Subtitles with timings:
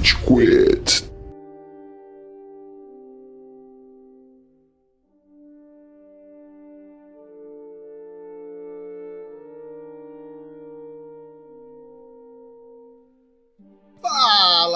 [0.00, 1.09] Rage Quit.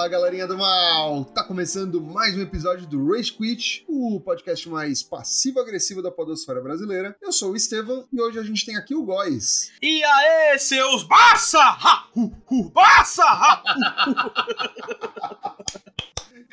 [0.05, 1.25] Fala galerinha do mal!
[1.25, 7.15] Tá começando mais um episódio do Rage Quit, o podcast mais passivo-agressivo da podosfera brasileira.
[7.19, 9.71] Eu sou o Estevam e hoje a gente tem aqui o Góis.
[9.81, 11.57] E aí, seus Barça!
[11.59, 13.23] Ha, hu, hu, Barça!
[13.23, 13.63] Ha.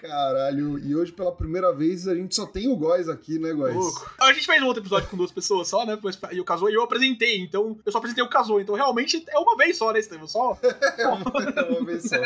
[0.03, 3.75] Caralho, e hoje pela primeira vez a gente só tem o Góis aqui, né, Góis?
[3.75, 4.13] Louco.
[4.21, 5.97] A gente fez um outro episódio com duas pessoas só, né?
[6.33, 9.39] E o Casou e eu apresentei, então eu só apresentei o Casou, então realmente é
[9.39, 10.27] uma vez só, né, Estevam?
[10.27, 10.59] Só
[10.99, 11.23] É uma,
[11.57, 12.17] é uma vez só.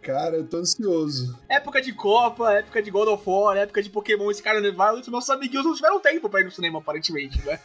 [0.00, 1.36] Cara, eu tô ansioso.
[1.48, 5.30] época de Copa, época de God of War, época de Pokémon, esse cara Violet, nossos
[5.30, 7.58] amiguinhos não tiveram tempo pra ir no cinema, aparentemente, né?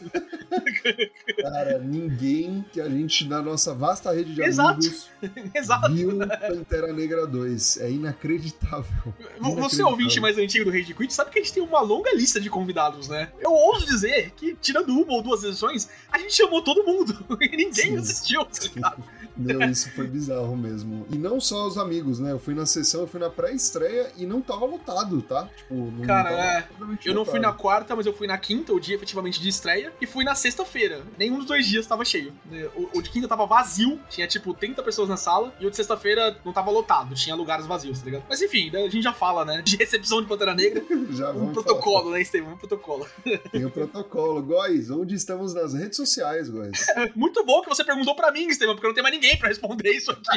[1.41, 4.79] Cara, ninguém que a gente, na nossa vasta rede de Exato.
[4.79, 5.09] amigos,
[5.53, 5.93] Exato.
[5.93, 7.77] viu Pantera Negra 2.
[7.77, 8.94] É inacreditável.
[9.39, 9.87] Você Inacreditável.
[9.87, 12.49] ouvinte mais antigo do Rage Quit, sabe que a gente tem uma longa lista de
[12.49, 13.31] convidados, né?
[13.39, 17.49] Eu ouso dizer que, tirando uma ou duas sessões, a gente chamou todo mundo e
[17.49, 17.97] ninguém Sim.
[17.97, 18.45] assistiu.
[18.79, 18.95] tá
[19.37, 21.05] Meu, isso foi bizarro mesmo.
[21.09, 22.31] E não só os amigos, né?
[22.31, 25.47] Eu fui na sessão, eu fui na pré-estreia e não tava lotado, tá?
[25.55, 26.67] Tipo, não Cara, é.
[27.03, 29.93] Eu não fui na quarta, mas eu fui na quinta, o dia efetivamente de estreia,
[30.01, 31.03] e fui na sexta-feira.
[31.17, 32.33] Nenhum dos dois dias tava cheio.
[32.75, 35.75] O, o de quinta tava vazio, tinha tipo 30 pessoas na sala, e o de
[35.75, 38.23] sexta-feira não tava lotado, tinha lugares vazios, tá ligado?
[38.29, 39.61] Mas enfim, a gente já fala, né?
[39.61, 42.53] De recepção de Pantera Negra, Já um protocolo, né, Estevam?
[42.53, 43.05] Um protocolo.
[43.05, 43.39] falar.
[43.51, 44.41] Tem o protocolo.
[44.41, 46.85] Góis, onde estamos nas redes sociais, Góis?
[47.15, 49.91] Muito bom que você perguntou pra mim, Estevam, porque não tem mais ninguém pra responder
[49.91, 50.23] isso aqui.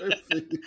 [0.00, 0.58] Perfeito.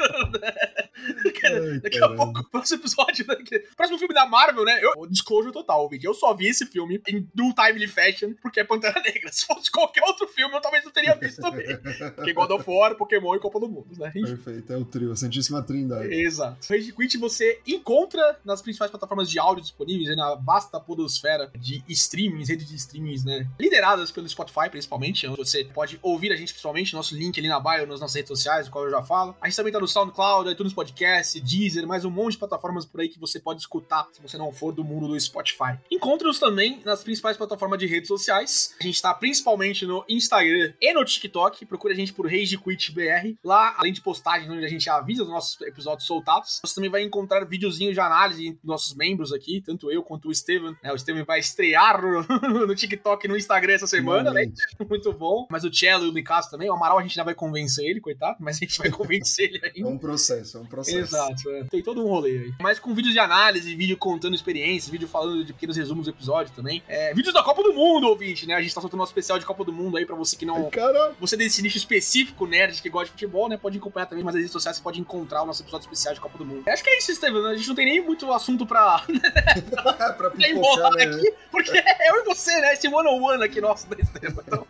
[0.00, 0.90] Cara,
[1.46, 2.16] Ai, Daqui a caralho.
[2.16, 3.36] pouco, próximo episódio, né?
[3.44, 4.78] que- Próximo filme da Marvel, né?
[4.82, 6.08] Eu, disclosure total, vídeo.
[6.08, 9.32] Eu só vi esse filme em do timely fashion porque é Pantera Negra.
[9.32, 11.66] Se fosse qualquer outro filme, eu talvez não teria visto também.
[12.14, 14.08] Porque God of War, Pokémon e Copa do Mundo, né?
[14.08, 14.22] Enfim.
[14.24, 16.12] Perfeito, é o trio, a Santíssima Trindade.
[16.12, 16.58] Exato.
[16.68, 22.48] Rage Quit você encontra nas principais plataformas de áudio disponíveis, na vasta podosfera de streamings,
[22.48, 23.46] redes de streamings, né?
[23.58, 27.60] Lideradas pelo Spotify, principalmente, onde você pode ouvir a gente pessoalmente, nosso link ali na
[27.60, 29.34] bio, nas nossas redes sociais, o qual eu já falo.
[29.40, 33.00] A gente também tá no SoundCloud, iTunes Podcast, Deezer, mais um monte de plataformas por
[33.02, 35.78] aí que você pode escutar se você não for do mundo do Spotify.
[35.90, 38.74] Encontre-nos também nas principais plataformas de redes sociais.
[38.80, 41.66] A gente tá principalmente no Instagram e no TikTok.
[41.66, 43.34] Procure a gente por Rage Quit BR.
[43.44, 47.02] Lá, além de postagens onde a gente avisa os nossos episódios soltados, você também vai
[47.02, 50.74] encontrar videozinhos de análise dos nossos membros aqui, tanto eu quanto o Steven.
[50.82, 50.92] né?
[50.92, 52.22] o Steven vai estrear no,
[52.66, 54.50] no TikTok e no Instagram essa semana, né?
[54.88, 55.46] Muito bom.
[55.50, 56.70] Mas o Cello e o Nicasso também.
[56.70, 59.60] O Amaral a gente já vai convencer ele, coitado, mas a gente vai convencer ele
[59.62, 59.88] É ainda.
[59.88, 60.98] um processo, é um processo.
[60.98, 61.64] Exato, é.
[61.64, 62.54] tem todo um rolê aí.
[62.60, 66.52] Mas com vídeos de análise, vídeo contando experiências, vídeo falando de pequenos resumos do episódio
[66.54, 66.82] também.
[66.88, 68.54] É, vídeos da Copa do Mundo, ouvinte, né?
[68.54, 70.70] A gente tá soltando nosso especial de Copa do Mundo aí pra você que não.
[70.70, 73.56] Cara, Você desse nicho específico, nerd, que gosta de futebol, né?
[73.56, 76.20] Pode acompanhar também, mas nas redes sociais você pode encontrar o nosso episódio especial de
[76.20, 76.62] Copa do Mundo.
[76.68, 77.42] Acho que é isso, Estevam.
[77.42, 77.50] né?
[77.50, 79.04] A gente não tem nem muito assunto pra,
[80.16, 81.04] pra pipocar, embolar né?
[81.04, 82.72] aqui, porque é eu e você, né?
[82.72, 84.42] Esse one-on-one aqui nosso, né, Estevam?
[84.46, 84.66] Então,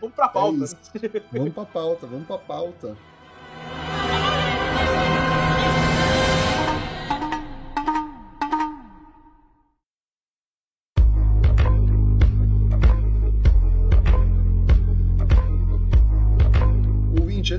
[0.00, 0.64] vamos pra É pauta.
[0.64, 0.76] isso.
[1.32, 2.96] Vamos pra pauta, vamos pra pauta.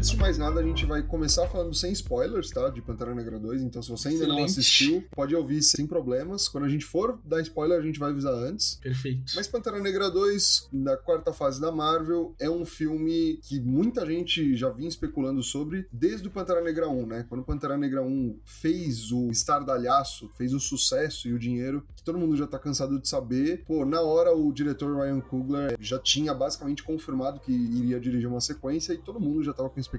[0.06, 2.70] Antes de mais nada, a gente vai começar falando sem spoilers, tá?
[2.70, 3.64] De Pantera Negra 2.
[3.64, 4.52] Então, se você ainda não Excelente.
[4.52, 6.48] assistiu, pode ouvir sem problemas.
[6.48, 8.76] Quando a gente for dar spoiler, a gente vai avisar antes.
[8.76, 9.34] Perfeito.
[9.36, 14.56] Mas Pantera Negra 2, da quarta fase da Marvel, é um filme que muita gente
[14.56, 17.26] já vinha especulando sobre desde o Pantera Negra 1, né?
[17.28, 22.04] Quando o Pantera Negra 1 fez o estardalhaço, fez o sucesso e o dinheiro, que
[22.04, 25.98] todo mundo já tá cansado de saber, pô, na hora o diretor Ryan Coogler já
[25.98, 29.95] tinha basicamente confirmado que iria dirigir uma sequência e todo mundo já tava com expectativa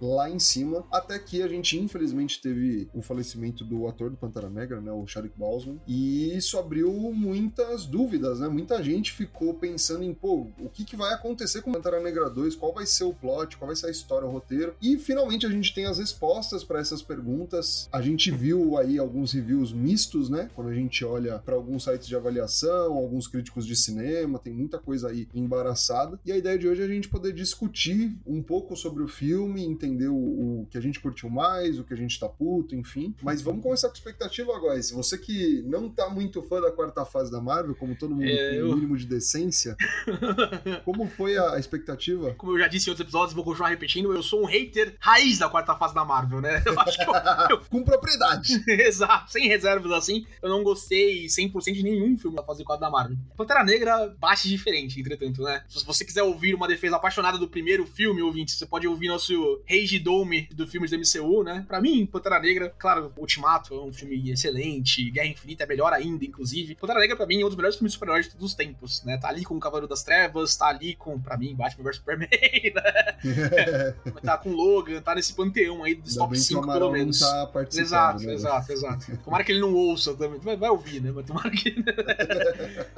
[0.00, 4.48] lá em cima, até que a gente infelizmente teve o falecimento do ator do Pantera
[4.48, 8.48] Negra, né, o Chadwick Boseman, e isso abriu muitas dúvidas, né?
[8.48, 12.54] Muita gente ficou pensando em, pô, o que, que vai acontecer com Pantera Negra 2?
[12.54, 13.56] Qual vai ser o plot?
[13.56, 14.74] Qual vai ser a história, o roteiro?
[14.80, 17.88] E finalmente a gente tem as respostas para essas perguntas.
[17.92, 20.50] A gente viu aí alguns reviews mistos, né?
[20.54, 24.78] Quando a gente olha para alguns sites de avaliação, alguns críticos de cinema, tem muita
[24.78, 26.18] coisa aí embaraçada.
[26.24, 29.21] E a ideia de hoje é a gente poder discutir um pouco sobre o filme,
[29.30, 30.14] entender o,
[30.62, 33.14] o que a gente curtiu mais, o que a gente tá puto, enfim.
[33.22, 34.82] Mas vamos começar com expectativa agora.
[34.82, 38.24] Se você que não tá muito fã da quarta fase da Marvel, como todo mundo
[38.24, 39.76] É, tem eu- um mínimo de decência,
[40.84, 42.34] como foi a expectativa?
[42.34, 45.38] Como eu já disse em outros episódios, vou continuar repetindo, eu sou um hater raiz
[45.38, 46.62] da quarta fase da Marvel, né?
[46.64, 47.04] Eu acho que
[47.52, 48.62] eu, Com propriedade.
[48.68, 52.90] Exato, sem reservas assim, eu não gostei 100% de nenhum filme da fase 4 da
[52.90, 53.16] Marvel.
[53.36, 55.62] Pantera Negra bate diferente, entretanto, né?
[55.68, 59.08] Se você quiser ouvir uma defesa apaixonada do primeiro filme, ouvinte, você pode ouvir ouvir
[59.12, 61.64] nosso Rage Dome do filmes do MCU, né?
[61.66, 66.24] Pra mim, Pantera Negra, claro, Ultimato é um filme excelente, Guerra Infinita é melhor ainda,
[66.24, 66.74] inclusive.
[66.74, 69.02] Pantera Negra, pra mim, é um dos melhores filmes de super-heróis de todos os tempos,
[69.04, 69.16] né?
[69.18, 72.28] Tá ali com o Cavaleiro das Trevas, tá ali com, pra mim, Batman vs Superman,
[72.74, 73.94] né?
[74.22, 77.20] tá com Logan, tá nesse panteão aí dos top 5, pelo menos.
[77.20, 78.34] Tá exato, né?
[78.34, 79.18] exato, exato.
[79.24, 80.40] Tomara que ele não ouça também.
[80.40, 81.12] Vai, vai ouvir, né?
[81.12, 81.72] Mas tomara que.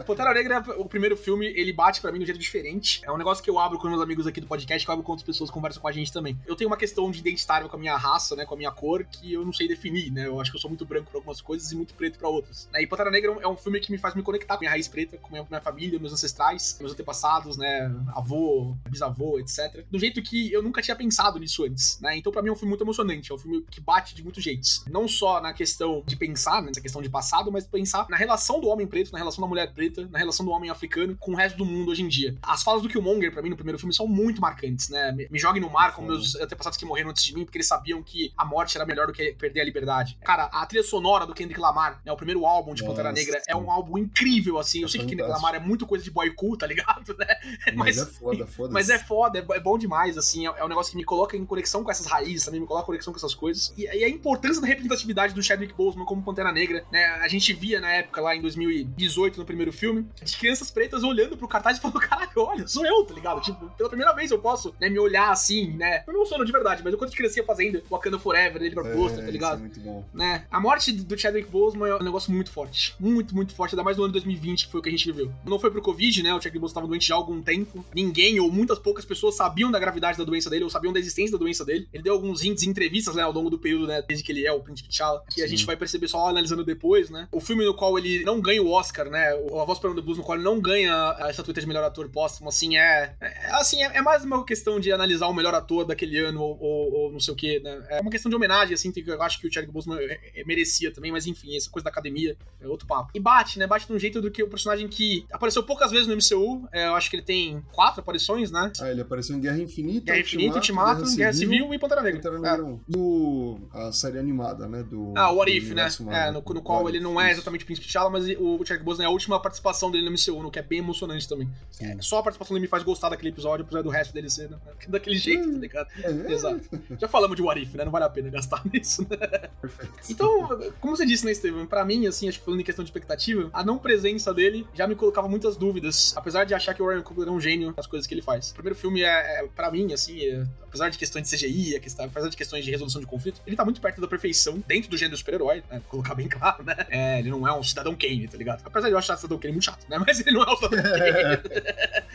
[0.06, 3.00] Pantera Negra, o primeiro filme, ele bate pra mim de um jeito diferente.
[3.05, 5.05] É um negócio que eu abro com meus amigos aqui do podcast, que eu abro
[5.05, 6.39] com outras pessoas que conversam com a gente também.
[6.47, 8.45] Eu tenho uma questão de identitário com a minha raça, né?
[8.45, 10.27] Com a minha cor, que eu não sei definir, né?
[10.27, 12.69] Eu acho que eu sou muito branco pra algumas coisas e muito preto pra outras.
[12.75, 15.17] E Pantera Negra é um filme que me faz me conectar com minha raiz preta,
[15.19, 17.95] com minha, minha família, meus ancestrais, meus antepassados, né?
[18.15, 19.85] Avô, bisavô, etc.
[19.91, 22.17] Do jeito que eu nunca tinha pensado nisso antes, né?
[22.17, 23.31] Então, pra mim, é um filme muito emocionante.
[23.31, 24.85] É um filme que bate de muitos jeitos.
[24.89, 28.69] Não só na questão de pensar, nessa questão de passado, mas pensar na relação do
[28.69, 31.56] homem preto, na relação da mulher preta, na relação do homem africano com o resto
[31.56, 32.37] do mundo hoje em dia.
[32.43, 35.12] As falas do Killmonger, pra mim, no primeiro filme, são muito marcantes, né?
[35.12, 37.67] Me, me joguem no mar com meus antepassados que morreram antes de mim, porque eles
[37.67, 40.19] sabiam que a morte era melhor do que perder a liberdade.
[40.25, 42.12] Cara, a trilha sonora do Kendrick Lamar, né?
[42.12, 43.46] O primeiro álbum de Nossa, Pantera Negra, sim.
[43.49, 44.81] é um álbum incrível, assim.
[44.81, 45.05] Eu é sei fantástico.
[45.05, 47.26] que Kendrick Lamar é muito coisa de boy cool, tá ligado, né?
[47.75, 48.73] Mas, mas é foda, foda.
[48.73, 50.46] Mas é foda, é, é bom demais, assim.
[50.46, 52.85] É, é, um negócio que me coloca em conexão com essas raízes, também me coloca
[52.85, 53.73] em conexão com essas coisas.
[53.76, 57.05] E, e a importância da representatividade do Chadwick Boseman como Pantera Negra, né?
[57.06, 61.37] A gente via na época, lá em 2018, no primeiro filme, de crianças pretas olhando
[61.37, 63.41] pro cartaz e falando, caralho, olha, sou eu, tá ligado?
[63.41, 65.83] Tipo, pela primeira vez eu posso, né, me olhar assim, né?
[66.06, 68.84] Eu não sou de verdade, mas eu quando criança ia fazendo Wakanda Forever, ele pra
[68.84, 69.58] poster, é, tá ligado?
[69.58, 70.04] é muito bom.
[70.12, 70.46] Né?
[70.50, 72.94] A morte do Chadwick Boseman é um negócio muito forte.
[72.98, 75.32] Muito, muito forte, ainda mais no ano 2020, que foi o que a gente viveu.
[75.44, 76.32] Não foi pro Covid, né?
[76.32, 77.84] O Chadwick Boseman tava doente já há algum tempo.
[77.94, 81.32] Ninguém, ou muitas poucas pessoas sabiam da gravidade da doença dele, ou sabiam da existência
[81.32, 81.88] da doença dele.
[81.92, 84.46] Ele deu alguns hints em entrevistas, né, ao longo do período, né, desde que ele
[84.46, 87.28] é o Príncipe T'Challa, que a gente vai perceber só analisando depois, né?
[87.31, 89.31] O filme no qual ele não ganha o Oscar, né?
[89.32, 92.48] A Voz do Blues, no qual ele não ganha a estatueta de melhor ator póstumo,
[92.48, 93.14] assim, é.
[93.20, 96.59] é assim, é, é, mais uma questão de analisar o melhor ator daquele ano, ou,
[96.61, 97.82] ou, ou não sei o quê, né?
[97.91, 100.44] É uma questão de homenagem, assim, que eu acho que o Chadwick Boseman é, é,
[100.44, 103.11] merecia também, mas enfim, essa coisa da academia é outro papo.
[103.15, 103.67] E bate, né?
[103.67, 106.87] Bate de um jeito do que o personagem que apareceu poucas vezes no MCU, é,
[106.87, 108.73] eu acho que ele tem quatro aparições, né?
[108.81, 112.03] Ah, ele apareceu em Guerra Infinita, Guerra Infinita, Ultimato, Guerra, Guerra Civil, Civil, e Pantera
[112.03, 112.20] Negra.
[112.20, 112.81] Pantera Negra 1.
[112.88, 114.82] No, a série animada, né?
[114.82, 115.88] Do, ah, o What If, né?
[116.11, 119.06] É, no, no qual ele não é exatamente o Príncipe T'Challa, mas o Chadwick Boseman
[119.06, 121.49] é a última participação dele no MCU, no que é bem emocionante também.
[121.81, 124.50] É, só a participação dele me faz gostar daquele episódio, apesar do resto dele ser
[124.50, 124.59] né?
[124.88, 125.88] daquele jeito, tá ligado?
[126.02, 126.32] É.
[126.32, 126.61] Exato.
[126.99, 127.84] Já falamos de What If, né?
[127.84, 129.49] Não vale a pena gastar nisso, né?
[129.61, 129.93] Perfeito.
[130.08, 131.66] Então, como você disse, né, Steven?
[131.66, 134.87] Pra mim, assim, acho que falando em questão de expectativa, a não presença dele já
[134.87, 137.87] me colocava muitas dúvidas, apesar de achar que o Ryan Coogler é um gênio nas
[137.87, 138.50] coisas que ele faz.
[138.50, 142.28] O primeiro filme é, é pra mim, assim, é, apesar de questões de CGI, apesar
[142.28, 145.17] de questões de resolução de conflito, ele tá muito perto da perfeição dentro do gênero
[145.17, 145.81] super-herói, né?
[145.88, 146.75] Colocar bem claro, né?
[146.88, 148.62] É, ele não é um Cidadão Kane, tá ligado?
[148.64, 149.99] Apesar de eu achar o Cidadão Kane muito chato, né?
[150.05, 151.43] Mas ele não é um Cidadão Kane.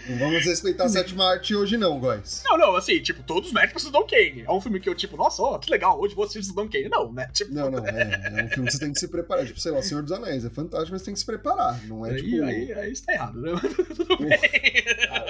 [0.10, 2.44] não vamos respeitar a sétima arte hoje, não, guys.
[2.46, 4.44] Não, não, assim, tipo, todos os méritos pro Cidadão Kane.
[4.46, 6.90] É um filme que eu, tipo, nossa, ó, que legal, hoje vou assistir Cidadão Kane.
[6.90, 7.30] Não, né?
[7.34, 9.46] Tipo, não, não, é, é um filme que você tem que se preparar.
[9.46, 11.80] Tipo, sei lá, Senhor dos Anéis, é fantástico, mas tem que se preparar.
[11.88, 12.44] Não é aí, tipo.
[12.44, 13.52] Aí, aí está errado, né?
[13.96, 14.40] Tudo bem.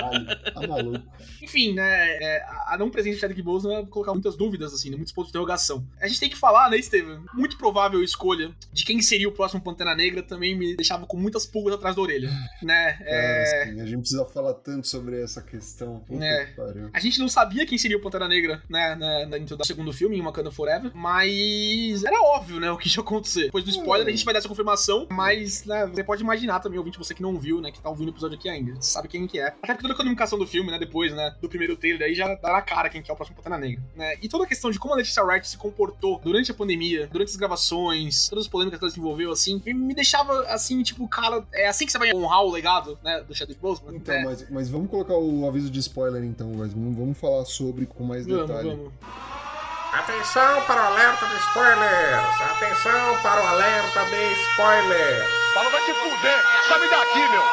[0.09, 1.05] Caralho, tá maluco.
[1.41, 2.17] Enfim, né?
[2.21, 5.37] É, a não presença de Chadwick Boseman colocar muitas dúvidas, assim, né, muitos pontos de
[5.37, 5.85] interrogação.
[6.01, 7.19] A gente tem que falar, né, Steven?
[7.33, 11.45] Muito provável escolha de quem seria o próximo Pantera Negra também me deixava com muitas
[11.45, 12.29] pulgas atrás da orelha,
[12.61, 12.97] né?
[13.01, 13.63] É...
[13.79, 16.03] a gente precisa falar tanto sobre essa questão.
[16.21, 16.49] É.
[16.93, 20.21] A gente não sabia quem seria o Pantera Negra, né, dentro do segundo filme, em
[20.21, 23.45] Wakanda Forever, mas era óbvio, né, o que ia acontecer.
[23.45, 26.77] Depois do spoiler, a gente vai dar essa confirmação, mas, né, você pode imaginar também,
[26.77, 29.07] ouvinte, você que não viu, né, que tá ouvindo o episódio aqui ainda, você sabe
[29.07, 29.47] quem que é.
[29.47, 32.33] Até porque toda a comunicação do filme, né, depois, né, do primeiro trailer aí já
[32.35, 34.15] dá na cara quem que é o próximo Pantera Negra, né?
[34.21, 37.29] E toda a questão de como a Leticia Wright se comportou durante a pandemia, durante
[37.29, 41.43] as gravações, todas as polêmicas que ela se envolveu, assim, me deixava, assim, tipo, cara,
[41.53, 43.95] é assim que você vai honrar o legado, né, do Chadwick Boseman?
[43.95, 44.23] Então, é.
[44.23, 48.03] mas, mas vamos colocar o aviso de spoiler, então, mas vamos, vamos falar sobre com
[48.03, 48.69] mais vamos, detalhe.
[48.69, 49.48] Vamos.
[49.91, 52.41] Atenção para o alerta de spoilers!
[52.41, 55.25] Atenção para o alerta de spoilers!
[55.55, 56.43] Fala, vai te fuder!
[56.67, 57.43] Sabe daqui, meu!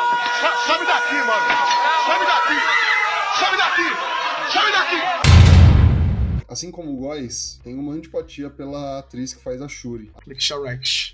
[0.66, 1.47] Sabe daqui, mano!
[2.07, 2.61] Sabe daqui!
[3.38, 4.52] Sabe daqui!
[4.52, 5.36] Sabe daqui!
[6.57, 10.11] Assim como o Góis, tem uma antipatia pela atriz que faz a Shuri.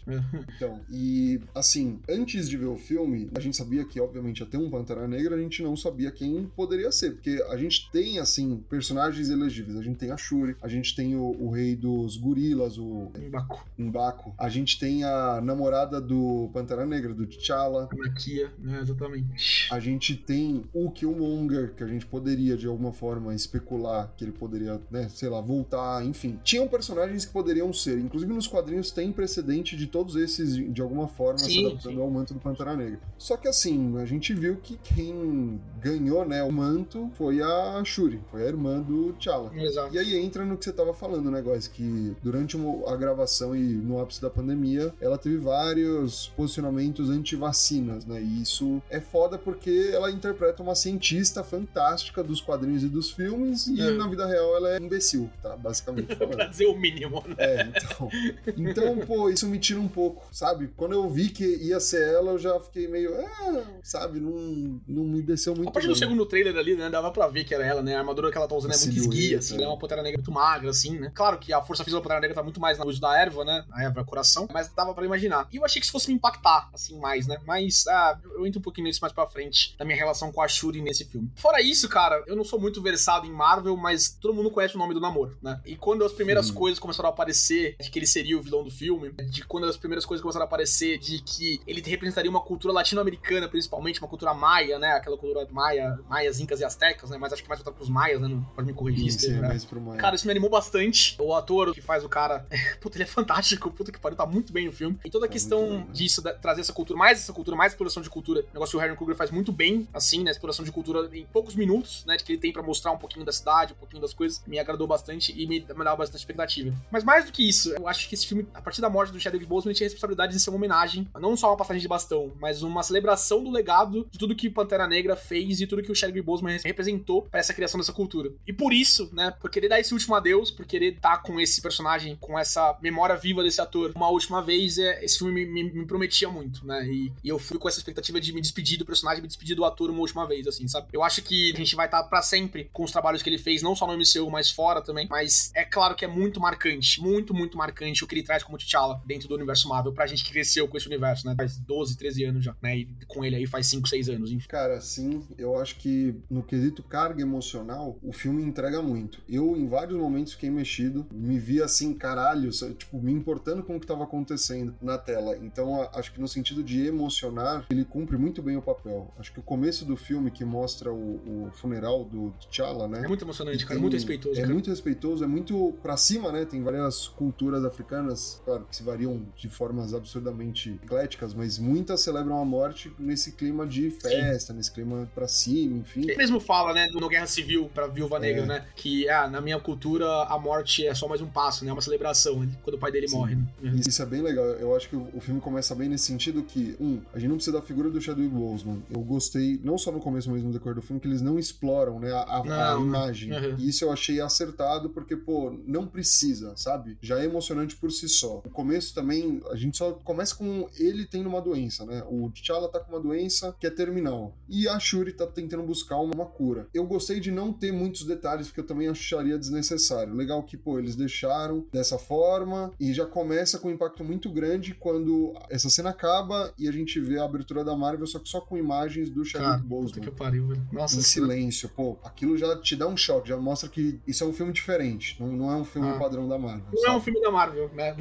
[0.56, 4.56] Então, e assim, antes de ver o filme, a gente sabia que, obviamente, ia ter
[4.56, 8.62] um Pantera Negra, a gente não sabia quem poderia ser, porque a gente tem, assim,
[8.68, 9.76] personagens elegíveis.
[9.76, 13.10] A gente tem a Shuri, a gente tem o, o rei dos gorilas, o...
[13.18, 13.66] Mbaku.
[13.78, 14.34] Mbaku.
[14.38, 17.88] A gente tem a namorada do Pantera Negra, do T'Challa.
[17.90, 19.68] A Nakia, né, exatamente.
[19.72, 24.32] A gente tem o Killmonger, que a gente poderia, de alguma forma, especular que ele
[24.32, 26.38] poderia, né, sei lá, voltar, enfim.
[26.44, 31.08] Tinham personagens que poderiam ser, inclusive nos quadrinhos tem precedente de todos esses, de alguma
[31.08, 32.00] forma, Sim, se adaptando sim.
[32.00, 33.00] ao manto do Pantera Negra.
[33.18, 38.20] Só que assim, a gente viu que quem ganhou, né, o manto foi a Shuri,
[38.30, 39.50] foi a irmã do T'Challa.
[39.54, 39.94] Exato.
[39.94, 41.66] E aí entra no que você tava falando, né, Góis?
[41.68, 48.22] Que durante a gravação e no ápice da pandemia, ela teve vários posicionamentos anti-vacinas, né?
[48.22, 53.66] E isso é foda porque ela interpreta uma cientista fantástica dos quadrinhos e dos filmes,
[53.66, 53.90] e É.
[53.92, 55.56] na vida real ela é imbecil, tá?
[55.56, 56.50] Basicamente pra falando.
[56.50, 57.34] dizer o mínimo, né?
[57.38, 58.10] É, então.
[58.56, 60.68] Então, pô, isso me tira um pouco, sabe?
[60.76, 63.14] Quando eu vi que ia ser ela, eu já fiquei meio.
[63.14, 64.20] Ah, sabe?
[64.20, 65.68] Não, não me desceu muito.
[65.68, 65.98] A partir do bem.
[65.98, 67.94] segundo trailer ali, né, dava pra ver que era ela, né?
[67.96, 69.56] A armadura que ela tá usando é muito esguia, assim, é.
[69.58, 71.10] ela é uma Pantera Negra muito magra, assim, né?
[71.14, 73.44] Claro que a força física da Pantera Negra tá muito mais no uso da erva,
[73.44, 73.64] né?
[73.72, 75.48] A erva é coração, mas dava pra imaginar.
[75.52, 77.38] E eu achei que isso fosse me impactar, assim, mais, né?
[77.46, 80.48] Mas, ah, eu entro um pouquinho nisso mais pra frente, da minha relação com a
[80.48, 81.30] Shuri nesse filme.
[81.36, 84.78] Fora isso, cara, eu não sou muito versado em Marvel, mas todo mundo conhece o
[84.78, 85.60] nome do namoro, né?
[85.64, 86.54] E quando as primeiras Sim.
[86.54, 89.76] coisas começaram a aparecer de que ele seria o vilão do filme, de quando as
[89.76, 94.32] primeiras coisas começaram a aparecer de que ele representaria uma cultura latino-americana, principalmente, uma cultura
[94.34, 94.92] maia, né?
[94.92, 97.18] Aquela cultura maia, maias, incas e astecas, né?
[97.18, 98.28] Mas acho que mais voltado pros maias, né?
[98.28, 99.12] Não pode me corrigir.
[99.12, 99.48] Sim, né?
[99.48, 100.00] mais pro Maia.
[100.00, 101.16] Cara, isso me animou bastante.
[101.20, 102.46] O ator que faz o cara,
[102.80, 103.70] puta, ele é fantástico.
[103.70, 104.98] Puta que pariu, tá muito bem no filme.
[105.04, 105.86] E toda a Tá questão né?
[105.92, 108.40] disso, da- trazer essa cultura, mais essa cultura, mais exploração de cultura.
[108.40, 110.30] O negócio que o Harry Kruger faz muito bem, assim, né?
[110.30, 112.16] Exploração de cultura em poucos minutos, né?
[112.16, 114.42] Que ele tem pra mostrar um pouquinho da cidade, um pouquinho das coisas.
[114.46, 116.74] Me agradou bastante e me, me dava bastante expectativa.
[116.90, 119.20] Mas mais do que isso, eu acho que esse filme, a partir da morte do
[119.20, 122.32] Chadwick Boseman, tinha a responsabilidade de ser uma homenagem, não só uma passagem de bastão,
[122.40, 125.94] mas uma celebração do legado de tudo que Pantera Negra fez e tudo que o
[125.94, 128.30] Chadwick Boseman representou pra essa criação dessa cultura.
[128.46, 131.60] E por isso, né, por querer dar esse último adeus, por querer estar com esse
[131.62, 135.72] personagem, com essa memória viva desse ator uma última vez, é, esse filme me, me-
[135.72, 136.86] me prometia muito, né?
[136.86, 139.64] E, e eu fui com essa expectativa de me despedir do personagem, me despedir do
[139.64, 140.88] ator uma última vez, assim, sabe?
[140.92, 143.62] Eu acho que a gente vai estar pra sempre com os trabalhos que ele fez,
[143.62, 145.06] não só no MCU, mas fora também.
[145.10, 148.58] Mas é claro que é muito marcante, muito, muito marcante o que ele traz como
[148.58, 151.34] T'Challa dentro do universo Marvel, pra gente que cresceu com esse universo, né?
[151.36, 152.76] Faz 12, 13 anos já, né?
[152.78, 154.46] E com ele aí faz 5, 6 anos, enfim.
[154.48, 159.20] Cara, sim, eu acho que no quesito carga emocional, o filme entrega muito.
[159.28, 163.80] Eu, em vários momentos, fiquei mexido, me vi assim, caralho, tipo, me importando com o
[163.80, 165.36] que tava acontecendo na tela.
[165.38, 169.12] Então, acho que no sentido de emocionar, ele cumpre muito bem o papel.
[169.18, 173.02] Acho que o começo do filme, que mostra o, o funeral do T'Challa, né?
[173.04, 174.52] É muito emocionante, cara, tem- muito respeitoso, É cara.
[174.54, 176.44] muito respeitoso, é muito pra cima, né?
[176.44, 182.38] Tem várias culturas africanas, claro, que se variam de formas absurdamente ecléticas, mas muitas celebram
[182.40, 186.02] a morte nesse clima de festa, nesse clima pra cima, enfim.
[186.02, 188.46] Ele mesmo fala, né, no Guerra Civil pra Viúva Negra, É.
[188.46, 191.72] né, que ah, na minha cultura a morte é só mais um passo, né, é
[191.72, 193.16] uma celebração quando o pai dele Sim.
[193.16, 193.34] morre.
[193.36, 193.44] Né?
[193.62, 193.80] Uhum.
[193.86, 194.44] Isso é bem legal.
[194.44, 197.56] Eu acho que o filme começa bem nesse sentido que, um, a gente não precisa
[197.58, 198.82] da figura do Chadwick Boseman.
[198.90, 201.98] Eu gostei, não só no começo, mas no decorrer do filme, que eles não exploram,
[202.00, 203.32] né, a, a- a Não, imagem.
[203.32, 203.56] uhum.
[203.58, 206.98] E isso eu achei acertado, porque, pô, não precisa, sabe?
[207.00, 208.42] Já é emocionante por si só.
[208.44, 212.02] O começo também, a gente só começa com ele tendo uma doença, né?
[212.08, 214.34] O T'Challa tá com uma doença que é terminal.
[214.48, 216.68] E a Shuri tá tentando buscar uma, cura.
[216.72, 220.14] Eu gostei de não ter muitos detalhes, porque eu também acharia desnecessário.
[220.14, 224.74] Legal que, pô, eles deixaram dessa forma e já começa com um impacto muito grande
[224.74, 228.40] quando essa cena acaba e a gente vê a abertura da Marvel, só que só
[228.40, 230.66] com imagens do Chadwick puta Boseman que pariu, velho.
[230.72, 234.26] Nossa em silêncio, pô, aquilo já te dá um choque, já mostra que isso é
[234.26, 235.98] um filme diferente, não, não é um filme Ah.
[235.98, 236.62] padrão da Marvel.
[236.72, 237.04] Não é um sabe?
[237.04, 237.96] filme da Marvel, né?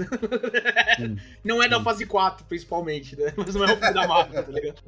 [0.98, 1.18] Sim.
[1.44, 1.84] não é da Sim.
[1.84, 3.34] fase 4, principalmente, né?
[3.36, 4.82] Mas não é um filme da Marvel, tá ligado?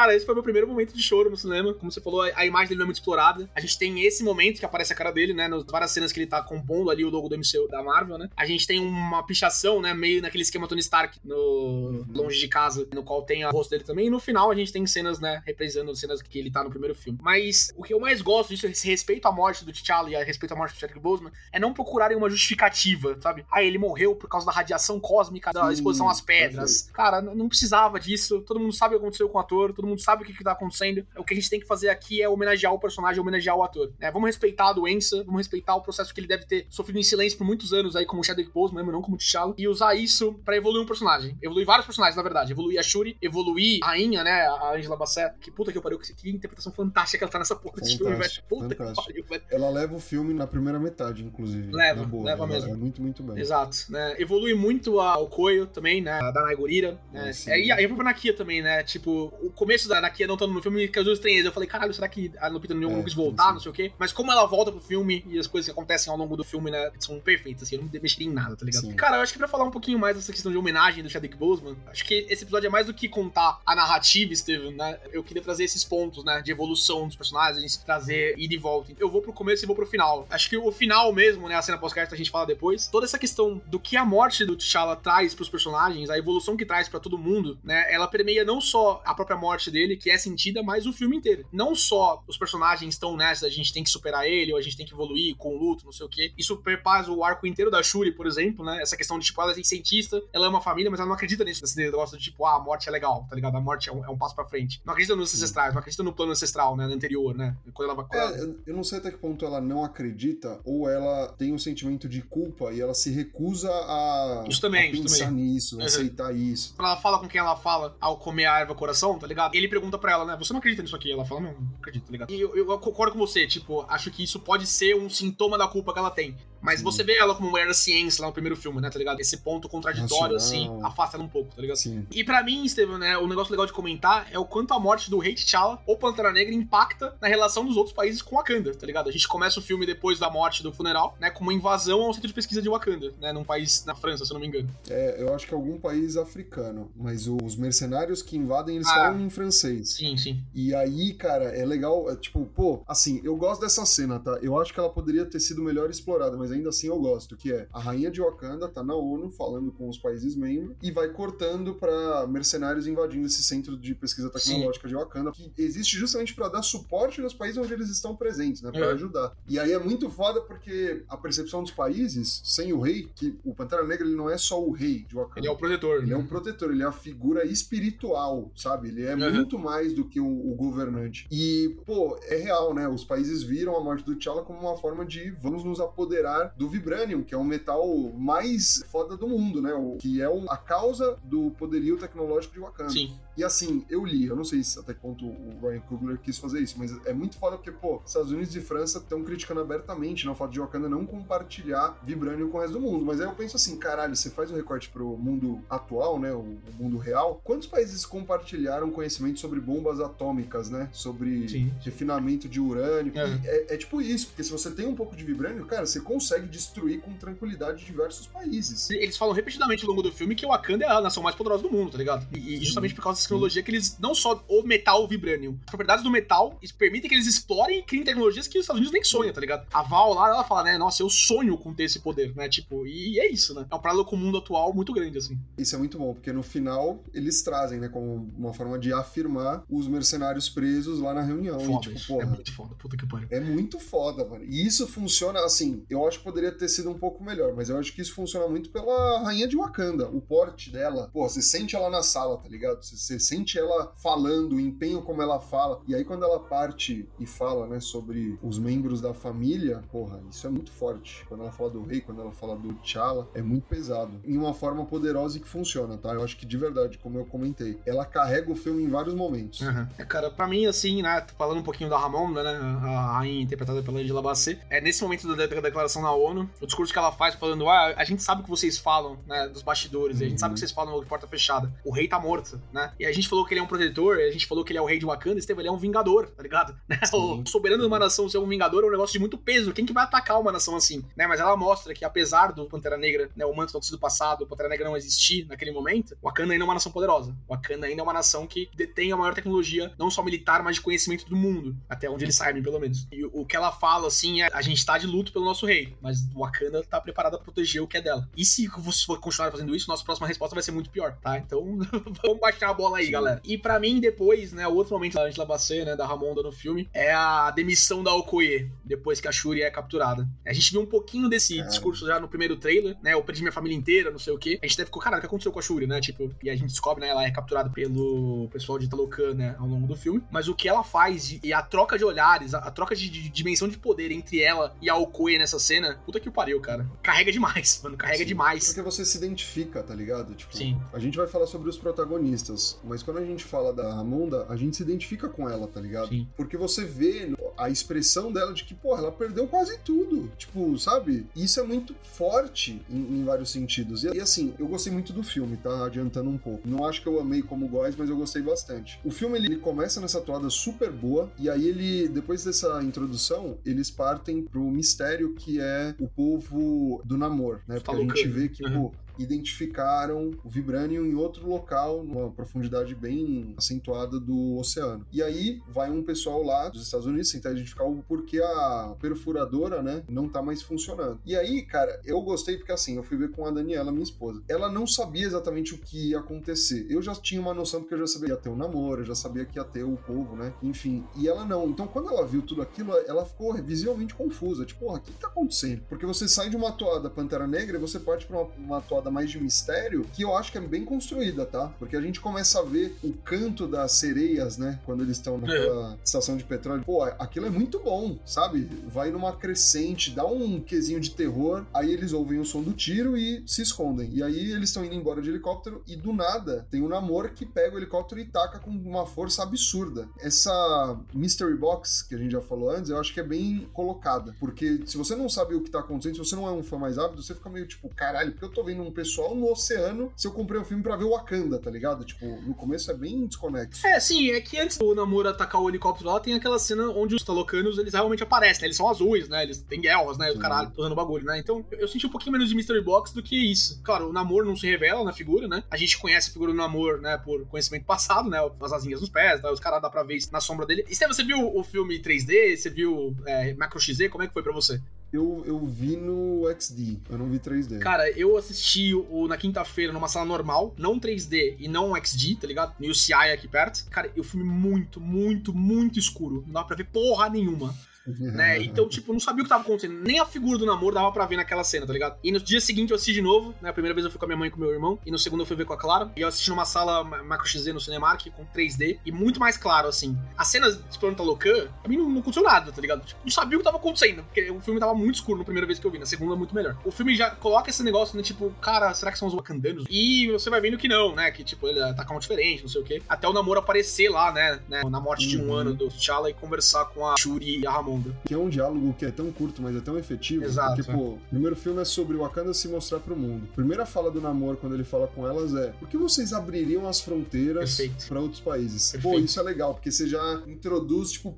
[0.00, 1.74] Cara, esse foi meu primeiro momento de choro no cinema.
[1.74, 3.50] Como você falou, a, imagem dele não é muito explorada.
[3.54, 5.46] A gente tem esse momento que aparece a cara dele, né?
[5.46, 8.30] Nas várias cenas que ele tá compondo ali o logo do MCU da Marvel, né?
[8.34, 9.92] A gente tem uma pichação, né?
[9.92, 13.84] Meio naquele esquema Tony Stark no Longe de Casa, no qual tem o rosto dele
[13.84, 14.06] também.
[14.06, 15.42] E no final a gente tem cenas, né?
[15.44, 17.18] Representando cenas que ele tá no primeiro filme.
[17.20, 20.24] Mas o que eu mais gosto disso, esse respeito à morte do T'Challa e a
[20.24, 23.44] respeito à morte do Chadwick Boseman, é não procurarem uma justificativa, sabe?
[23.52, 26.88] Ah, ele morreu por causa da radiação cósmica, da exposição às pedras.
[26.90, 28.40] Cara, não precisava disso.
[28.40, 30.44] Todo mundo sabe o que aconteceu com o ator, todo mundo sabe o que, que
[30.44, 31.06] tá acontecendo.
[31.16, 33.92] O que a gente tem que fazer aqui é homenagear o personagem, homenagear o ator.
[33.98, 34.10] né?
[34.10, 37.36] Vamos respeitar a doença, vamos respeitar o processo que ele deve ter sofrido em silêncio
[37.38, 40.56] por muitos anos aí, como Chadwick Boseman, mesmo não como T'Challa, e usar isso pra
[40.56, 41.36] evoluir um personagem.
[41.42, 42.52] Evoluir vários personagens, na verdade.
[42.52, 44.46] Evoluir a Shuri, evoluir a rainha, né?
[44.46, 45.34] A Angela Bassett.
[45.40, 48.16] Que puta que pariu, que, que interpretação fantástica que ela tá nessa porra desse filme,
[48.16, 48.30] velho.
[48.48, 49.00] Puta fantástico.
[49.06, 49.42] que pariu, velho.
[49.50, 51.70] Ela leva o filme na primeira metade, inclusive.
[51.72, 52.74] Leva, boa, leva ela mesmo.
[52.74, 53.38] É muito, muito bem.
[53.38, 54.14] Exato, né?
[54.18, 56.18] Evolui muito a- o Koyo também, né?
[56.32, 57.30] Da Naigurira, né?
[57.46, 58.82] É, e a, e a Nakia também, né?
[58.82, 61.48] Tipo, o começo começo da Nakia não estando no filme me causou estranheza.
[61.48, 63.52] Eu falei, caralho, será que a Lupita Nyong'o É, quis voltar, sim.
[63.54, 63.92] não sei o quê?
[63.98, 66.70] Mas como ela volta pro filme e as coisas que acontecem ao longo do filme,
[66.70, 68.82] né, são perfeitas, assim, eu não mexeria em nada, tá ligado?
[68.82, 68.92] Sim.
[68.94, 71.36] Cara, eu acho que pra falar um pouquinho mais dessa questão de homenagem do Chadwick
[71.36, 74.98] Boseman, acho que esse episódio é mais do que contar a narrativa, Steven, né?
[75.12, 78.92] Eu queria trazer esses pontos, né, de evolução dos personagens, trazer ida e volta.
[78.98, 80.26] Eu vou pro começo e vou pro final.
[80.30, 83.18] Acho que o final mesmo, né, a cena pós-crédito a gente fala depois, toda essa
[83.18, 87.00] questão do que a morte do T'Challa traz pros personagens, a evolução que traz pra
[87.00, 90.86] todo mundo, né, ela permeia não só a própria morte dele, que é sentida, mas
[90.86, 91.44] o filme inteiro.
[91.52, 94.76] Não só os personagens estão nessa, a gente tem que superar ele, ou a gente
[94.76, 96.32] tem que evoluir com o luto, não sei o quê.
[96.36, 98.78] Isso perpassa o arco inteiro da Shuri, por exemplo, né?
[98.82, 101.44] Essa questão de, tipo, ela é cientista, ela ama a família, mas ela não acredita
[101.44, 103.56] nisso, nesse negócio de, tipo, ah, a morte é legal, tá ligado?
[103.56, 104.80] A morte é um, é um passo pra frente.
[104.84, 106.86] Não acredita nos ancestrais, não acredita no plano ancestral, né?
[106.86, 107.56] No anterior, né?
[107.72, 108.18] Quando ela vai.
[108.18, 112.08] É, eu não sei até que ponto ela não acredita ou ela tem um sentimento
[112.08, 115.44] de culpa e ela se recusa a, Isso também, a isso pensar também.
[115.44, 115.84] nisso, Uhum.
[115.84, 116.74] aceitar isso.
[116.76, 119.49] Quando ela fala com quem ela fala ao comer a erva coração, tá ligado?
[119.52, 120.36] Ele pergunta pra ela, né?
[120.38, 121.10] Você não acredita nisso aqui?
[121.10, 122.30] Ela fala, não, não acredito, tá ligado?
[122.30, 125.66] E eu, eu concordo com você, tipo, acho que isso pode ser um sintoma da
[125.68, 126.36] culpa que ela tem.
[126.60, 129.20] Mas você vê ela como mulher da ciência lá no primeiro filme, né, tá ligado?
[129.20, 131.76] Esse ponto contraditório, assim, afasta ela um pouco, tá ligado?
[131.76, 132.06] Sim.
[132.10, 135.10] E pra mim, Steven, né, o negócio legal de comentar é o quanto a morte
[135.10, 138.86] do Rei T'Challa ou Pantera Negra impacta na relação dos outros países com Wakanda, tá
[138.86, 139.08] ligado?
[139.08, 142.12] A gente começa o filme depois da morte do funeral, né, com uma invasão ao
[142.12, 144.68] centro de pesquisa de Wakanda, né, num país na França, se eu não me engano.
[144.88, 148.94] É, eu acho que é algum país africano, mas os mercenários que invadem, eles Ah.
[148.94, 149.94] falam em francês.
[149.94, 150.42] Sim, sim.
[150.54, 154.38] E aí, cara, é legal, é, tipo, pô, assim, eu gosto dessa cena, tá?
[154.42, 157.52] Eu acho que ela poderia ter sido melhor explorada, mas ainda assim eu gosto, que
[157.52, 161.08] é a rainha de Wakanda tá na ONU falando com os países membros e vai
[161.08, 166.48] cortando pra mercenários invadindo esse centro de pesquisa tecnológica de Wakanda, que existe justamente pra
[166.48, 168.92] dar suporte nos países onde eles estão presentes, né, Pra É.
[168.92, 169.36] ajudar.
[169.48, 173.54] E aí é muito foda porque a percepção dos países sem o rei, que o
[173.54, 175.40] Pantera Negra ele não é só o rei de Wakanda.
[175.40, 175.96] Ele é o protetor.
[176.02, 176.22] Ele é né?
[176.22, 177.44] um protetor, ele é a figura
[177.84, 178.88] espiritual, sabe?
[178.88, 179.34] Ele é Uhum.
[179.34, 181.26] muito mais do que o, o governante.
[181.30, 182.88] E, pô, é real, né?
[182.88, 186.68] Os países viram a morte do T'Challa como uma forma de vamos nos apoderar do
[186.68, 189.72] Vibranium, que é o metal mais foda do mundo, né?
[189.74, 192.90] O, que é o- a causa do poderio tecnológico de Wakanda.
[192.90, 193.12] Sim.
[193.36, 196.38] E assim, eu li, eu não sei se até que ponto o Ryan Coogler quis
[196.38, 200.26] fazer isso, mas é muito foda porque, pô, Estados Unidos e França estão criticando abertamente
[200.26, 203.04] né, o fato de Wakanda não compartilhar Vibranium com o resto do mundo.
[203.04, 206.40] Mas aí eu penso assim, caralho, você faz um recorte pro mundo atual, né, o,
[206.40, 211.72] o mundo real, quantos países compartilharam conhecimento sobre bombas atômicas, né, sobre Sim.
[211.80, 213.12] refinamento de urânio?
[213.16, 213.40] É.
[213.44, 216.46] É, é tipo isso, porque se você tem um pouco de Vibranium, cara, você consegue
[216.46, 218.90] destruir com tranquilidade diversos países.
[218.90, 221.62] Eles falam repetidamente ao longo do filme que o Wakanda é a nação mais poderosa
[221.62, 222.26] do mundo, tá ligado?
[222.36, 225.70] E, e justamente por causa tecnologia que eles, não só o metal, o vibranium, as
[225.70, 229.04] propriedades do metal permitem que eles explorem e criem tecnologias que os Estados Unidos nem
[229.04, 229.66] sonham, tá ligado?
[229.72, 232.48] A Val lá, ela fala, né, nossa, eu sonho com ter esse poder, né?
[232.48, 233.66] Tipo, e é isso, né?
[233.70, 235.38] É um paralelo com o mundo atual muito grande, assim.
[235.58, 239.64] Isso é muito bom, porque no final eles trazem, né, como uma forma de afirmar
[239.68, 241.60] os mercenários presos lá na reunião.
[241.60, 242.14] Foda e, tipo.
[242.14, 243.28] É porra, muito foda, puta que pariu.
[243.30, 244.44] É muito foda, mano.
[244.44, 247.78] E isso funciona, assim, eu acho que poderia ter sido um pouco melhor, mas eu
[247.78, 250.08] acho que isso funciona muito pela rainha de Wakanda.
[250.08, 252.82] O porte dela, pô, você sente ela na sala, tá ligado?
[252.82, 255.80] Você, você sente ela falando, o empenho como ela fala.
[255.86, 260.46] E aí quando ela parte e fala, né, sobre os membros da família, porra, isso
[260.46, 261.24] é muito forte.
[261.28, 264.20] Quando ela fala do rei, quando ela fala do T'Challa, é muito pesado.
[264.24, 266.12] Em uma forma poderosa e que funciona, tá?
[266.12, 269.60] Eu acho que de verdade, como eu comentei, ela carrega o filme em vários momentos.
[269.60, 269.86] Uhum.
[269.98, 273.82] É, cara, pra mim, assim, né, falando um pouquinho da Ramonda, né, a rainha interpretada
[273.82, 277.34] pela Angela Bassett, é nesse momento da, declaração na ONU, o discurso que ela faz
[277.34, 280.34] falando, ah, a gente sabe o que vocês falam, né, dos bastidores, e a gente
[280.34, 280.38] Uhum.
[280.38, 283.12] sabe o que vocês falam de porta fechada, o rei tá morto, né, e a
[283.12, 284.98] gente falou que ele é um protetor, a gente falou que ele é o rei
[284.98, 286.78] de Wakanda, Estevam, ele é um vingador, tá ligado?
[286.88, 287.00] Né?
[287.20, 289.86] O soberano de uma nação ser um vingador é um negócio de muito peso, quem
[289.86, 293.30] que vai atacar uma nação assim, né, mas ela mostra que apesar do Pantera Negra,
[293.34, 296.66] né, o manto sido passado, o Pantera Negra não existir naquele momento, Wakanda ainda é
[296.66, 300.22] uma nação poderosa, Wakanda ainda é uma nação que detém a maior tecnologia, não só
[300.22, 303.06] militar, mas de conhecimento do mundo, até onde eles sabem, pelo menos.
[303.10, 305.96] E o que ela fala, assim, é a gente tá de luto pelo nosso rei,
[306.00, 308.28] mas Wakanda tá preparada pra proteger o que é dela.
[308.36, 311.38] E se você for continuar fazendo isso, nossa próxima resposta vai ser muito pior, tá?
[311.38, 311.78] Então,
[312.22, 313.12] vamos baixar a bola aí, Sim.
[313.12, 313.40] galera.
[313.44, 316.52] E pra mim, depois, né, o outro momento da Angela Bassett, né, da Ramonda no
[316.52, 320.28] filme, é a demissão da Okoye, depois que a Shuri é capturada.
[320.46, 321.68] A gente viu um pouquinho desse Cara.
[321.68, 324.58] discurso já no primeiro trailer, né, eu perdi minha família inteira, não sei o quê.
[324.62, 326.54] A gente até ficou, cara, o que aconteceu com a Shuri, né, tipo, e a
[326.54, 330.22] gente descobre, né, ela é capturada pelo pessoal de Talocan, né, ao longo do filme.
[330.30, 333.28] Mas o que ela faz e- a troca de olhares, a, a troca de, de
[333.28, 336.86] dimensão de poder entre ela e a Okoye nessa cena, puta que pariu, cara.
[337.02, 338.24] Carrega demais, mano, carrega Sim.
[338.26, 338.66] demais.
[338.68, 340.34] Porque você se identifica, tá ligado?
[340.34, 340.80] Tipo, Sim.
[340.92, 344.56] A gente vai falar sobre os protagonistas, mas quando a gente fala da Ramonda, a
[344.56, 346.08] gente se identifica com ela, tá ligado?
[346.08, 346.26] Sim.
[346.36, 350.30] Porque você vê a expressão dela de que, porra, ela perdeu quase tudo.
[350.36, 351.26] Tipo, sabe?
[351.36, 354.04] Isso é muito forte em, em vários sentidos.
[354.04, 355.84] E, e, assim, eu gostei muito do filme, tá?
[355.84, 356.66] Adiantando um pouco.
[356.66, 358.98] Não acho que eu amei como Góis, mas eu gostei bastante.
[359.04, 363.58] O filme, ele, ele começa nessa toada super boa, e aí ele, depois dessa introdução,
[363.64, 367.78] eles partem pro mistério que é o povo do Namor, né?
[367.78, 368.90] Porque a gente vê que, uhum.
[368.90, 375.06] pô, identificaram o Vibranium em outro local, numa profundidade bem acentuada do oceano.
[375.12, 379.82] E aí vai um pessoal lá dos Estados Unidos tentar identificar o porquê a perfuradora,
[379.82, 381.20] né, não tá mais funcionando.
[381.24, 384.42] E aí, cara, eu gostei porque assim, eu fui ver com a Daniela, minha esposa.
[384.48, 386.86] Ela não sabia exatamente o que ia acontecer.
[386.88, 389.06] Eu já tinha uma noção porque eu já sabia que ia ter um namoro, eu
[389.06, 390.52] já sabia que ia ter o povo, né?
[390.62, 391.68] Enfim, e ela não.
[391.68, 394.64] Então, quando ela viu tudo aquilo, ela ficou visivelmente confusa.
[394.64, 395.82] Tipo, porra, o que tá acontecendo?
[395.88, 399.09] Porque você sai de uma toada Pantera Negra e você parte pra uma, uma toada
[399.10, 401.72] mais de mistério, que eu acho que é bem construída, tá?
[401.78, 404.78] Porque a gente começa a ver o canto das sereias, né?
[404.84, 405.96] Quando eles estão naquela é.
[406.04, 406.84] estação de petróleo.
[406.84, 408.68] Pô, aquilo é muito bom, sabe?
[408.86, 413.16] Vai numa crescente, dá um quesinho de terror, aí eles ouvem o som do tiro
[413.16, 414.10] e se escondem.
[414.12, 417.30] E aí eles estão indo embora de helicóptero e do nada tem o um Namor
[417.30, 420.08] que pega o helicóptero e taca com uma força absurda.
[420.18, 424.34] Essa Mystery Box, que a gente já falou antes, eu acho que é bem colocada.
[424.38, 426.78] Porque se você não sabe o que tá acontecendo, se você não é um fã
[426.78, 430.12] mais ávido, você fica meio tipo, caralho, porque eu tô vendo um pessoal no oceano
[430.16, 432.04] se eu comprei um filme para ver o Wakanda, tá ligado?
[432.04, 433.86] Tipo, no começo é bem desconexo.
[433.86, 437.14] É, sim, é que antes do Namor atacar o helicóptero lá, tem aquela cena onde
[437.14, 438.66] os talocanos, eles realmente aparecem, né?
[438.68, 439.42] Eles são azuis, né?
[439.42, 440.30] Eles têm guerras, né?
[440.30, 441.38] O caralho, usando bagulho, né?
[441.38, 443.80] Então, eu senti um pouquinho menos de Mystery Box do que isso.
[443.82, 445.62] Claro, o Namor não se revela na figura, né?
[445.70, 448.38] A gente conhece a figura do Namor, né, por conhecimento passado, né?
[448.60, 449.50] As asinhas nos pés, né?
[449.50, 450.84] os caras dá pra ver na sombra dele.
[450.88, 452.56] E você viu o filme 3D?
[452.56, 454.08] Você viu é, Macro XZ?
[454.08, 454.80] Como é que foi pra você?
[455.12, 457.78] Eu, eu vi no XD, eu não vi 3D.
[457.80, 462.46] Cara, eu assisti o, na quinta-feira numa sala normal, não 3D e não XD, tá
[462.46, 462.74] ligado?
[462.78, 463.86] No UCI aqui perto.
[463.90, 466.44] Cara, o filme muito, muito, muito escuro.
[466.46, 467.74] Não dá pra ver porra nenhuma
[468.06, 468.62] né?
[468.62, 470.00] Então, tipo, não sabia o que tava acontecendo.
[470.02, 472.18] Nem a figura do namoro dava pra ver naquela cena, tá ligado?
[472.22, 473.70] E no dia seguinte eu assisti de novo, né?
[473.70, 475.10] A primeira vez eu fui com a minha mãe e com o meu irmão, e
[475.10, 476.10] no segundo eu fui ver com a Clara.
[476.16, 479.88] E eu assisti numa sala Macro XZ no Cinemark com 3D, e muito mais claro,
[479.88, 480.16] assim.
[480.36, 483.04] As cenas de Planeta Locan, a mim não, não aconteceu nada, tá ligado?
[483.04, 485.66] Tipo, não sabia o que tava acontecendo, porque o filme tava muito escuro na primeira
[485.66, 486.76] vez que eu vi, na segunda muito melhor.
[486.84, 488.22] O filme já coloca esse negócio, né?
[488.22, 489.84] Tipo, cara, será que são os wakandanos?
[489.90, 491.30] E você vai vendo que não, né?
[491.30, 493.02] Que, tipo, ele ataca um diferente, não sei o quê.
[493.08, 494.60] Até o namoro aparecer lá, né?
[494.68, 495.54] né na morte de um uhum.
[495.54, 498.14] ano do T'Challa e conversar com a Shuri e a Ramonda.
[498.24, 500.44] Que é um diálogo que é tão curto, mas é tão efetivo.
[500.44, 500.76] Exato.
[500.76, 503.48] Porque, pô, o primeiro filme é sobre o Wakanda se mostrar pro mundo.
[503.52, 506.88] A primeira fala do namoro, quando ele fala com elas, é: por que vocês abririam
[506.88, 508.92] as fronteiras para outros países?
[508.92, 509.16] Perfeito.
[509.16, 511.36] Pô, isso é legal, porque você já introduz, tipo,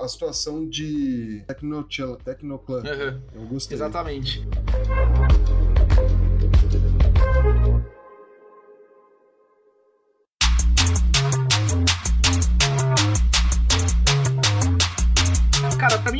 [0.00, 2.16] a situação de Tecnoclan.
[2.24, 2.82] Tecnoclan.
[2.82, 3.20] Uhum.
[3.34, 3.76] Eu gostei.
[3.76, 4.46] Exatamente.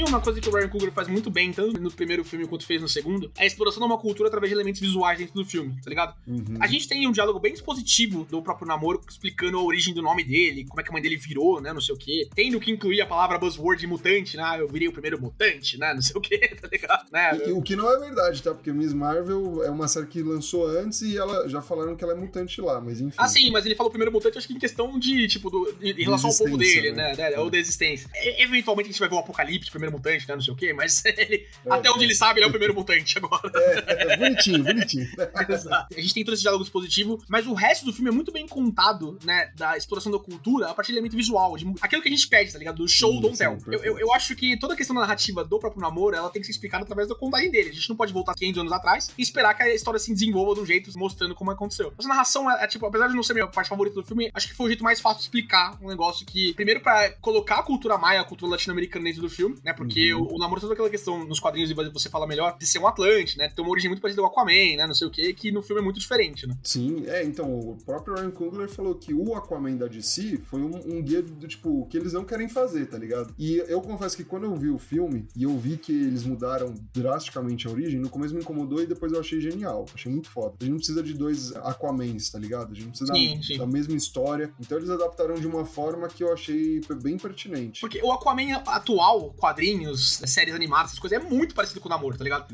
[0.02, 2.66] Mim, uma coisa que o Ryan Coogler faz muito bem, tanto no primeiro filme quanto
[2.66, 5.44] fez no segundo, é a exploração de uma cultura através de elementos visuais dentro do
[5.44, 6.14] filme, tá ligado?
[6.26, 6.56] Uhum.
[6.60, 10.24] A gente tem um diálogo bem expositivo do próprio namoro, explicando a origem do nome
[10.24, 11.72] dele, como é que a mãe dele virou, né?
[11.72, 12.28] Não sei o quê.
[12.34, 14.60] Tendo que incluir a palavra buzzword mutante, né?
[14.60, 15.94] Eu virei o primeiro mutante, né?
[15.94, 17.06] Não sei o quê, tá ligado?
[17.10, 17.48] Né?
[17.48, 18.54] E, o que não é verdade, tá?
[18.54, 22.12] Porque Miss Marvel é uma série que lançou antes e ela já falaram que ela
[22.12, 23.16] é mutante lá, mas enfim.
[23.18, 26.02] Ah, sim, mas ele falou primeiro mutante, acho que em questão de, tipo, do, em
[26.02, 27.14] relação ao povo dele, né?
[27.14, 27.38] né?
[27.38, 28.08] Ou da existência.
[28.14, 30.34] E, eventualmente a gente vai ver o Apocalipse, primeiro mutante, né?
[30.34, 32.74] Não sei o quê, mas ele, é, até onde ele sabe, ele é o primeiro
[32.74, 33.50] mutante agora.
[33.54, 35.08] É, é bonitinho, bonitinho.
[35.48, 35.94] Exato.
[35.96, 38.46] A gente tem todo esse diálogo positivo, mas o resto do filme é muito bem
[38.46, 39.52] contado, né?
[39.56, 42.52] Da exploração da cultura a partir do elemento visual, de, aquilo que a gente pede,
[42.52, 42.76] tá ligado?
[42.76, 43.58] Do show do Tell.
[43.66, 46.40] Eu, eu, eu, acho que toda a questão da narrativa do próprio namoro, ela tem
[46.40, 47.70] que ser explicada através da contagem dele.
[47.70, 50.54] A gente não pode voltar 500 anos atrás e esperar que a história se desenvolva
[50.54, 51.92] de um jeito mostrando como aconteceu.
[51.98, 54.30] Essa narração é, é, tipo, apesar de não ser a minha parte favorita do filme,
[54.34, 57.56] acho que foi o jeito mais fácil de explicar um negócio que, primeiro, para colocar
[57.56, 59.72] a cultura maia, a cultura latino-americana dentro do filme, né?
[59.84, 60.22] Porque uhum.
[60.22, 62.86] o, o namoro toda aquela questão nos quadrinhos e você fala melhor de ser um
[62.86, 63.48] Atlante, né?
[63.48, 64.86] Tem uma origem muito parecida com Aquaman, né?
[64.86, 66.56] Não sei o que, que no filme é muito diferente, né?
[66.62, 70.96] Sim, é, então, o próprio Ryan Coogler falou que o Aquaman da DC foi um,
[70.96, 73.34] um guia do tipo, que eles não querem fazer, tá ligado?
[73.38, 76.74] E eu confesso que quando eu vi o filme e eu vi que eles mudaram
[76.92, 79.86] drasticamente a origem, no começo me incomodou e depois eu achei genial.
[79.94, 80.54] Achei muito foda.
[80.60, 82.72] A gente não precisa de dois Aquamans, tá ligado?
[82.72, 83.58] A gente não precisa sim, da, sim.
[83.58, 84.52] da mesma história.
[84.60, 87.80] Então eles adaptaram de uma forma que eu achei bem pertinente.
[87.80, 91.90] Porque o Aquaman atual, quadrinho quadrinhos, séries animadas, essas coisas, é muito parecido com o
[91.90, 92.46] Namor, tá ligado?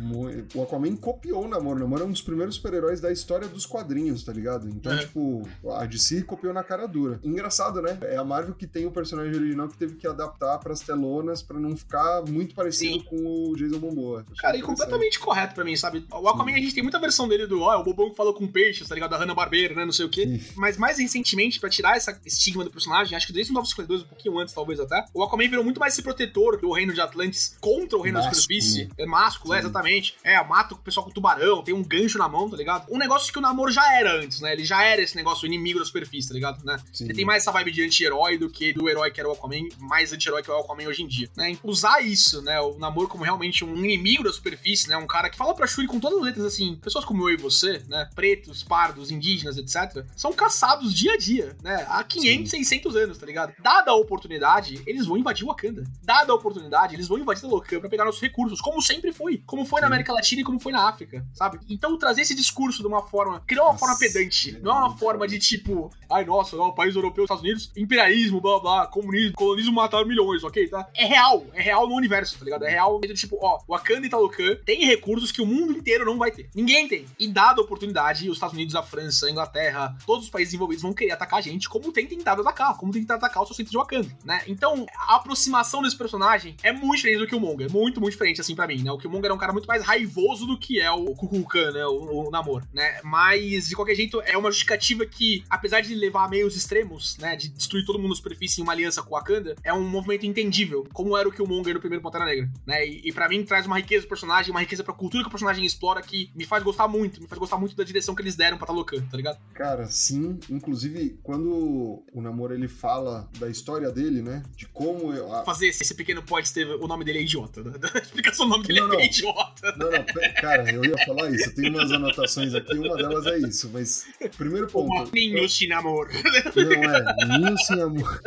[0.54, 1.76] O Aquaman copiou o Namor.
[1.76, 4.68] O Namor é um dos primeiros super-heróis da história dos quadrinhos, tá ligado?
[4.68, 4.98] Então, É.
[4.98, 7.20] tipo, a DC copiou na cara dura.
[7.22, 7.98] Engraçado, né?
[8.02, 11.58] É a Marvel que tem o personagem original que teve que adaptar pras telonas pra
[11.58, 13.04] não ficar muito parecido Sim.
[13.04, 14.24] com o Jason Momoa.
[14.30, 16.06] Achei Cara, e completamente correto pra mim, sabe?
[16.12, 18.34] O Aquaman, a gente tem muita versão dele do, ó, é o bobão que falou
[18.34, 19.10] com peixes, tá ligado?
[19.10, 20.26] Da Hanna-Barbera, né, não sei o quê.
[20.26, 20.52] Sim.
[20.56, 24.06] Mas mais recentemente, pra tirar essa estigma do personagem, acho que desde o 952, um
[24.08, 27.56] pouquinho antes, talvez até, o Aquaman virou muito mais esse protetor do reino de Atlantis
[27.60, 28.42] contra o reino da Másculo.
[28.42, 28.88] superfície.
[28.98, 29.64] É másculo, é, Sim.
[29.64, 30.16] exatamente.
[30.22, 32.86] É, mata o pessoal com tubarão, tem um gancho na mão, tá ligado?
[32.90, 34.52] Um negócio que o namoro já era antes, né?
[34.52, 36.64] Ele já era esse negócio inimigo da superfície, tá ligado?
[36.64, 36.78] Né?
[36.92, 37.04] Sim.
[37.04, 39.68] Ele tem mais essa vibe de anti-herói do que do herói que era o Aquaman,
[39.78, 41.56] mais anti-herói que é o Aquaman hoje em dia, né?
[41.62, 42.60] Usar isso, né?
[42.60, 44.96] O namoro como realmente um inimigo da superfície, né?
[44.96, 47.36] Um cara que fala pra Shuri com todas as letras assim, pessoas como eu e
[47.36, 48.08] você, né?
[48.14, 50.04] Pretos, pardos, indígenas, etc.
[50.16, 51.86] São caçados dia a dia, né?
[51.88, 53.52] Há 500, 600 anos, tá ligado?
[53.60, 55.84] Dada a oportunidade, eles vão invadir Wakanda.
[56.02, 59.42] Dada a oportunidade, eles vão invadir Talocan pra pegar nossos recursos, como sempre foi.
[59.46, 59.88] Como foi na.
[59.88, 61.58] América Latina e como foi na África, sabe?
[61.68, 64.60] Então trazer esse discurso de uma forma, que não é uma Nossa, forma pedante, é
[64.60, 68.60] não é uma forma de tipo, ai nossa, não, país europeu, Estados Unidos, imperialismo, blá
[68.60, 70.88] blá, comunismo, colonismo mataram milhões, ok, tá?
[70.94, 72.64] É real, é real no universo, tá ligado?
[72.64, 76.30] É real, tipo, ó, Wakanda e Talocan tem recursos que o mundo inteiro não vai
[76.30, 76.50] ter.
[76.54, 77.06] Ninguém tem.
[77.18, 80.82] E dada a oportunidade, os Estados Unidos, a França, a Inglaterra, todos os países envolvidos
[80.82, 83.56] vão querer atacar a gente, como tem tentado atacar, como tem tentado atacar o seu
[83.56, 84.42] centro de Wakanda, né?
[84.46, 88.66] Então, a aproximação desse personagem é muito diferente do Killmonger, muito, muito diferente, assim, pra
[88.66, 88.90] mim, né?
[88.92, 91.86] O Killmonger é um cara muito mais raivoso do que é o Kukulkan, né?
[91.86, 93.00] O, o Namor, né?
[93.04, 97.36] Mas, de qualquer jeito, é uma justificativa que, apesar de levar a meios extremos, né?
[97.36, 100.26] De destruir todo mundo na superfície em uma aliança com o Wakanda, é um movimento
[100.26, 102.86] entendível, como era o Killmonger no primeiro Pantera Negra, né?
[102.86, 105.30] E, e para mim traz uma riqueza do personagem, uma riqueza pra cultura que o
[105.30, 108.36] personagem explora que me faz gostar muito, me faz gostar muito da direção que eles
[108.36, 109.38] deram pra Talocan, tá ligado?
[109.54, 110.38] Cara, sim.
[110.50, 114.42] Inclusive, quando o Namor ele fala da história dele, né?
[114.56, 117.72] De como eu, a- Fazer esse, pequeno pod, Steve, o nome dele é idiota, né?
[117.94, 119.00] A explicação do nome dele Não, é não.
[119.00, 119.74] idiota.
[119.76, 120.04] Não, não,
[120.40, 121.48] cara, eu ia falar isso.
[121.48, 123.70] Eu tenho umas anotações aqui, uma delas é isso.
[123.72, 125.10] Mas, primeiro ponto.
[125.12, 126.08] Ninho sin amor.
[126.56, 127.38] Não, é.
[127.38, 128.22] Ninho sem amor.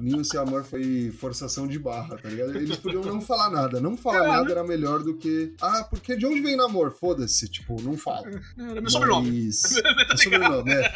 [0.00, 2.56] Ninho sem amor foi forçação de barra, tá ligado?
[2.56, 3.80] Eles podiam não falar nada.
[3.80, 4.36] Não falar Caralho.
[4.38, 5.54] nada era melhor do que.
[5.60, 6.90] Ah, porque de onde vem namor?
[6.92, 7.48] Foda-se.
[7.48, 8.28] Tipo, não fala.
[8.58, 9.46] Era meu sobrenome.
[9.46, 9.62] Mas...
[10.10, 10.92] É sobrenome, é.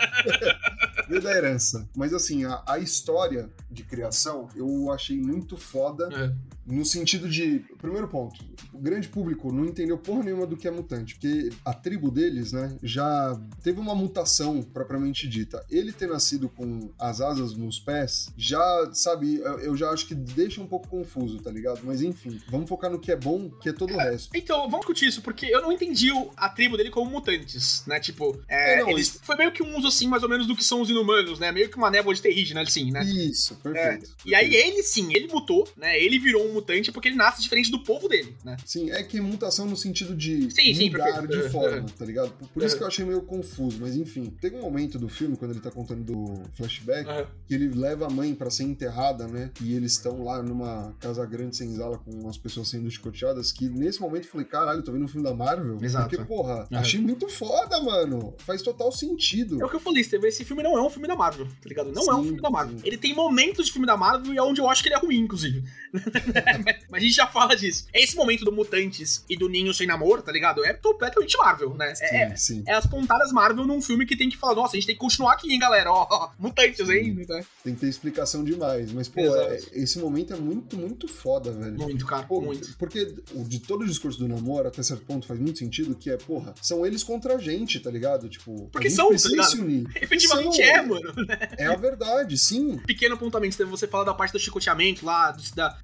[1.08, 1.88] Veio da herança.
[1.96, 6.08] Mas assim, a, a história de criação eu achei muito foda.
[6.12, 6.32] É.
[6.66, 7.64] No sentido de.
[7.80, 11.74] Primeiro ponto, o grande público não entendeu porra nenhuma do que é mutante, porque a
[11.74, 15.64] tribo deles, né, já teve uma mutação propriamente dita.
[15.70, 20.60] Ele ter nascido com as asas nos pés, já, sabe, eu, já acho que deixa
[20.60, 21.80] um pouco confuso, tá ligado?
[21.84, 24.30] Mas enfim, vamos focar no que é bom, que é todo o resto.
[24.34, 28.00] Então, vamos discutir isso, porque eu não entendi a tribo dele como mutantes, né?
[28.00, 30.56] Tipo, é, É, não, eles, foi meio que um uso, assim, mais ou menos do
[30.56, 31.52] que são os inumanos, né?
[31.52, 33.04] Meio que uma névoa de terrígena, assim, né?
[33.04, 34.10] Isso, perfeito.
[34.24, 36.00] E aí ele sim, ele mutou, né?
[36.00, 38.56] Ele virou um mutante porque ele nasce diferente do povo dele, né?
[38.64, 41.28] Sim, é que mutação no sentido de Sim, sim, mudar perfeito.
[41.28, 41.86] de Uhum, forma, uhum.
[41.86, 42.30] tá ligado?
[42.32, 42.78] Por, por isso Uhum.
[42.78, 44.32] que eu achei meio confuso, mas enfim.
[44.40, 47.26] Tem um momento do filme, quando ele tá contando do flashback, Aham.
[47.46, 49.50] que ele leva a mãe pra ser enterrada, né?
[49.60, 54.00] E eles estão lá numa casa grande senzala com as pessoas sendo chicoteadas, que nesse
[54.00, 55.78] momento eu falei, caralho, tô vendo um filme da Marvel?
[55.82, 56.08] Exato.
[56.08, 56.78] Porque, porra, Uhum.
[56.78, 58.34] achei muito foda, mano.
[58.38, 59.60] Faz total sentido.
[59.60, 61.68] É o que eu falei, Steve, esse filme não é um filme da Marvel, tá
[61.68, 61.90] ligado?
[61.92, 62.78] Não é um Sim, filme da Marvel.
[62.78, 62.84] sim.
[62.86, 64.98] Ele tem momentos de filme da Marvel e é onde eu acho que ele é
[64.98, 65.64] ruim, inclusive.
[66.90, 67.86] Mas a gente já fala disso.
[67.92, 70.64] Esse momento do Mutantes e do Ninho Sem Namoro, tá ligado?
[70.64, 71.94] É completamente Marvel, né?
[71.94, 72.64] Sim, É, sim.
[72.66, 75.00] é as pontadas Marvel num filme que tem que falar, nossa, a gente tem que
[75.00, 75.90] continuar aqui, hein, galera?
[75.90, 77.14] Ó, ó, mutantes, hein?
[77.62, 78.92] Tem que ter explicação demais.
[78.92, 81.74] Mas, pô, é- esse momento é muito, muito foda, velho.
[81.78, 82.76] Muito, cara, Pô, muito.
[82.78, 83.14] Porque
[83.46, 86.54] de todo o discurso do namoro, até certo ponto, faz muito sentido, que é, porra,
[86.62, 88.28] são eles contra a gente, tá ligado?
[88.28, 89.50] Tipo, Porque a gente são, tá precisa ligado?
[89.50, 89.86] se unir.
[90.00, 91.14] Efetivamente São, é, mano.
[91.58, 92.78] É a verdade, sim.
[92.86, 95.76] Pequeno apontamento, você fala da parte do chicoteamento lá, da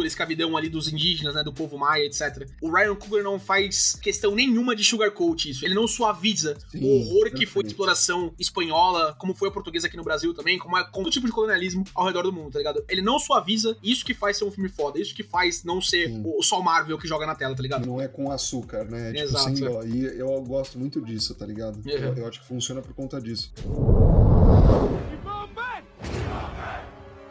[0.00, 2.48] servitura, escravidão ali dos indígenas, né, do povo maia, etc.
[2.60, 5.64] O Ryan Coogler não faz questão nenhuma de sugarcoat isso.
[5.64, 9.86] Ele não suaviza Sim, o horror que foi a exploração espanhola, como foi a portuguesa
[9.86, 12.52] aqui no Brasil também, como é com todo tipo de colonialismo ao redor do mundo,
[12.52, 12.84] tá ligado?
[12.88, 16.08] Ele não suaviza, isso que faz ser um filme foda, isso que faz não ser
[16.08, 16.22] Sim.
[16.24, 17.86] o, só Marvel que joga na tela, tá ligado?
[17.86, 19.12] Não é com açúcar, né?
[19.12, 19.44] Tipo, Exato.
[19.44, 19.82] sem dó.
[19.82, 21.76] E eu gosto muito disso, tá ligado?
[21.76, 21.90] Uhum.
[21.90, 23.52] Eu, eu acho que funciona por conta disso.
[23.56, 25.82] E Bombay!
[26.02, 26.84] E Bombay!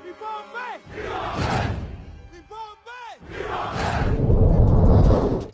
[0.06, 1.49] E Bombay!
[3.40, 3.89] Yeah.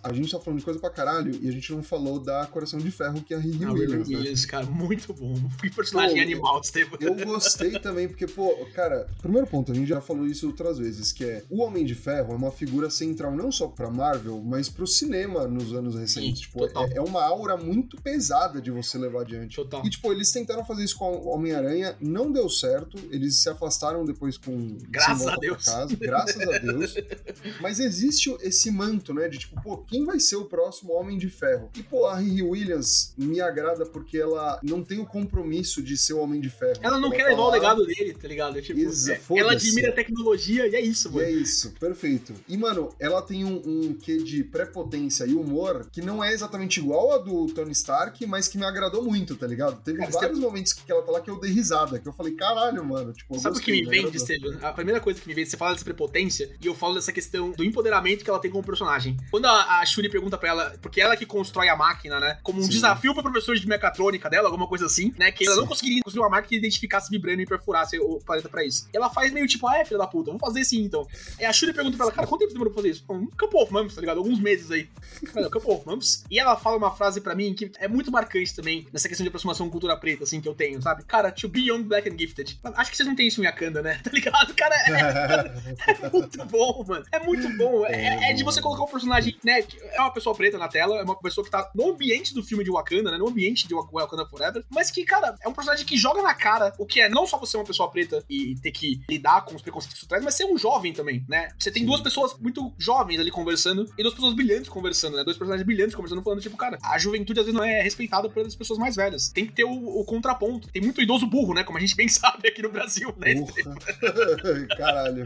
[0.06, 2.80] A gente tá falando de coisa pra caralho e a gente não falou da Coração
[2.80, 4.18] de Ferro, que é a Riri Ah, Williams, né?
[4.18, 5.34] Williams, cara, muito bom.
[5.60, 6.98] Que personagem Pô, animal, Estevam.
[7.02, 11.12] Eu gostei também, porque, pô, cara, primeiro ponto, a gente já falou isso outras vezes,
[11.12, 14.70] que é o Homem de Ferro é uma figura central não só pra Marvel, mas
[14.70, 16.40] pro cinema nos anos recentes.
[16.40, 16.86] Sim, tipo, total.
[16.88, 19.56] é, é uma aura muito pesada de você levar adiante.
[19.56, 19.84] Total.
[19.86, 24.06] E, tipo, eles tentaram fazer isso com o Homem-Aranha, não deu certo, eles se afastaram
[24.06, 25.64] depois com Graças a Deus.
[25.66, 26.94] Casa, graças a Deus.
[27.60, 31.30] Mas existe esse manto, né, de tipo, pô, quem vai ser o próximo Homem de
[31.30, 31.70] Ferro?
[31.74, 36.14] E, pô, a Riri Williams me agrada porque ela não tem o compromisso de ser
[36.14, 36.80] o Homem de Ferro.
[36.82, 38.62] Ela não quer tá levar o legado dele, tá ligado?
[38.62, 41.26] Tipo, Exa- é- ela admira a tecnologia e é isso, E mano.
[41.26, 42.34] é isso, perfeito.
[42.48, 46.82] E, mano, ela tem um, um quê de prepotência e humor que não é exatamente
[46.82, 49.82] igual a do Tony Stark, mas que me agradou muito, tá ligado?
[49.82, 52.34] Teve Cara, vários momentos que ela tá lá que eu dei risada, que eu falei,
[52.34, 53.14] caralho, mano.
[53.14, 54.16] Tipo, Sabe o que me vende, agradou.
[54.16, 54.58] Estevam?
[54.62, 57.52] A primeira coisa que me vende, você fala dessa prepotência, e eu falo dessa questão
[57.52, 59.16] do empoderamento que ela tem como personagem.
[59.32, 62.38] Quando a, a Shuri pergunta pra ela, porque ela que constrói a máquina, né?
[62.44, 62.70] Como um Sim.
[62.70, 65.32] desafio pra professor de mecatrônica dela, alguma coisa assim, né?
[65.32, 65.62] Que ela Sim.
[65.62, 68.88] não conseguiria construir uma máquina que identificasse vibrando e perfurasse o planeta pra isso.
[68.94, 71.08] E ela faz meio tipo, ah, é, filha da puta, vamos fazer sim então.
[71.40, 73.04] E a Shuri pergunta pra ela, cara, quanto tempo demorou pra fazer isso?
[73.10, 74.18] Um couple of months, tá ligado?
[74.18, 74.90] Alguns meses aí.
[75.34, 76.24] Cara, couple of months.
[76.30, 79.30] E ela fala uma frase pra mim que é muito marcante também, nessa questão de
[79.30, 81.04] aproximação com cultura preta, assim, que eu tenho, sabe?
[81.04, 82.60] Cara, to be young, black and gifted.
[82.64, 84.00] Acho que vocês não têm isso em Wakanda, né?
[84.06, 84.54] Tá ligado?
[84.54, 87.06] Cara, é, é muito bom, mano.
[87.12, 87.86] É muito bom.
[87.86, 89.64] É, é de você colocar um personagem, né?
[89.94, 92.64] É uma pessoa preta na tela, é uma pessoa que tá no ambiente do filme
[92.64, 93.18] de Wakanda, né?
[93.18, 94.64] No ambiente de Wakanda Forever.
[94.70, 97.38] Mas que, cara, é um personagem que joga na cara o que é não só
[97.38, 100.36] você ser uma pessoa preta e ter que lidar com os preconceitos que traz, mas
[100.36, 101.50] ser um jovem também, né?
[101.58, 101.88] Você tem Sim.
[101.88, 105.24] duas pessoas muito jovens ali conversando e duas pessoas brilhantes conversando, né?
[105.24, 108.56] Dois personagens brilhantes conversando, falando, tipo, cara, a juventude às vezes não é respeitada pelas
[108.56, 109.30] pessoas mais velhas.
[109.30, 110.68] Tem que ter o, o contraponto.
[110.68, 111.64] Tem muito idoso burro, né?
[111.64, 113.36] Como a gente bem sabe aqui no Brasil, né?
[114.78, 115.26] Caralho.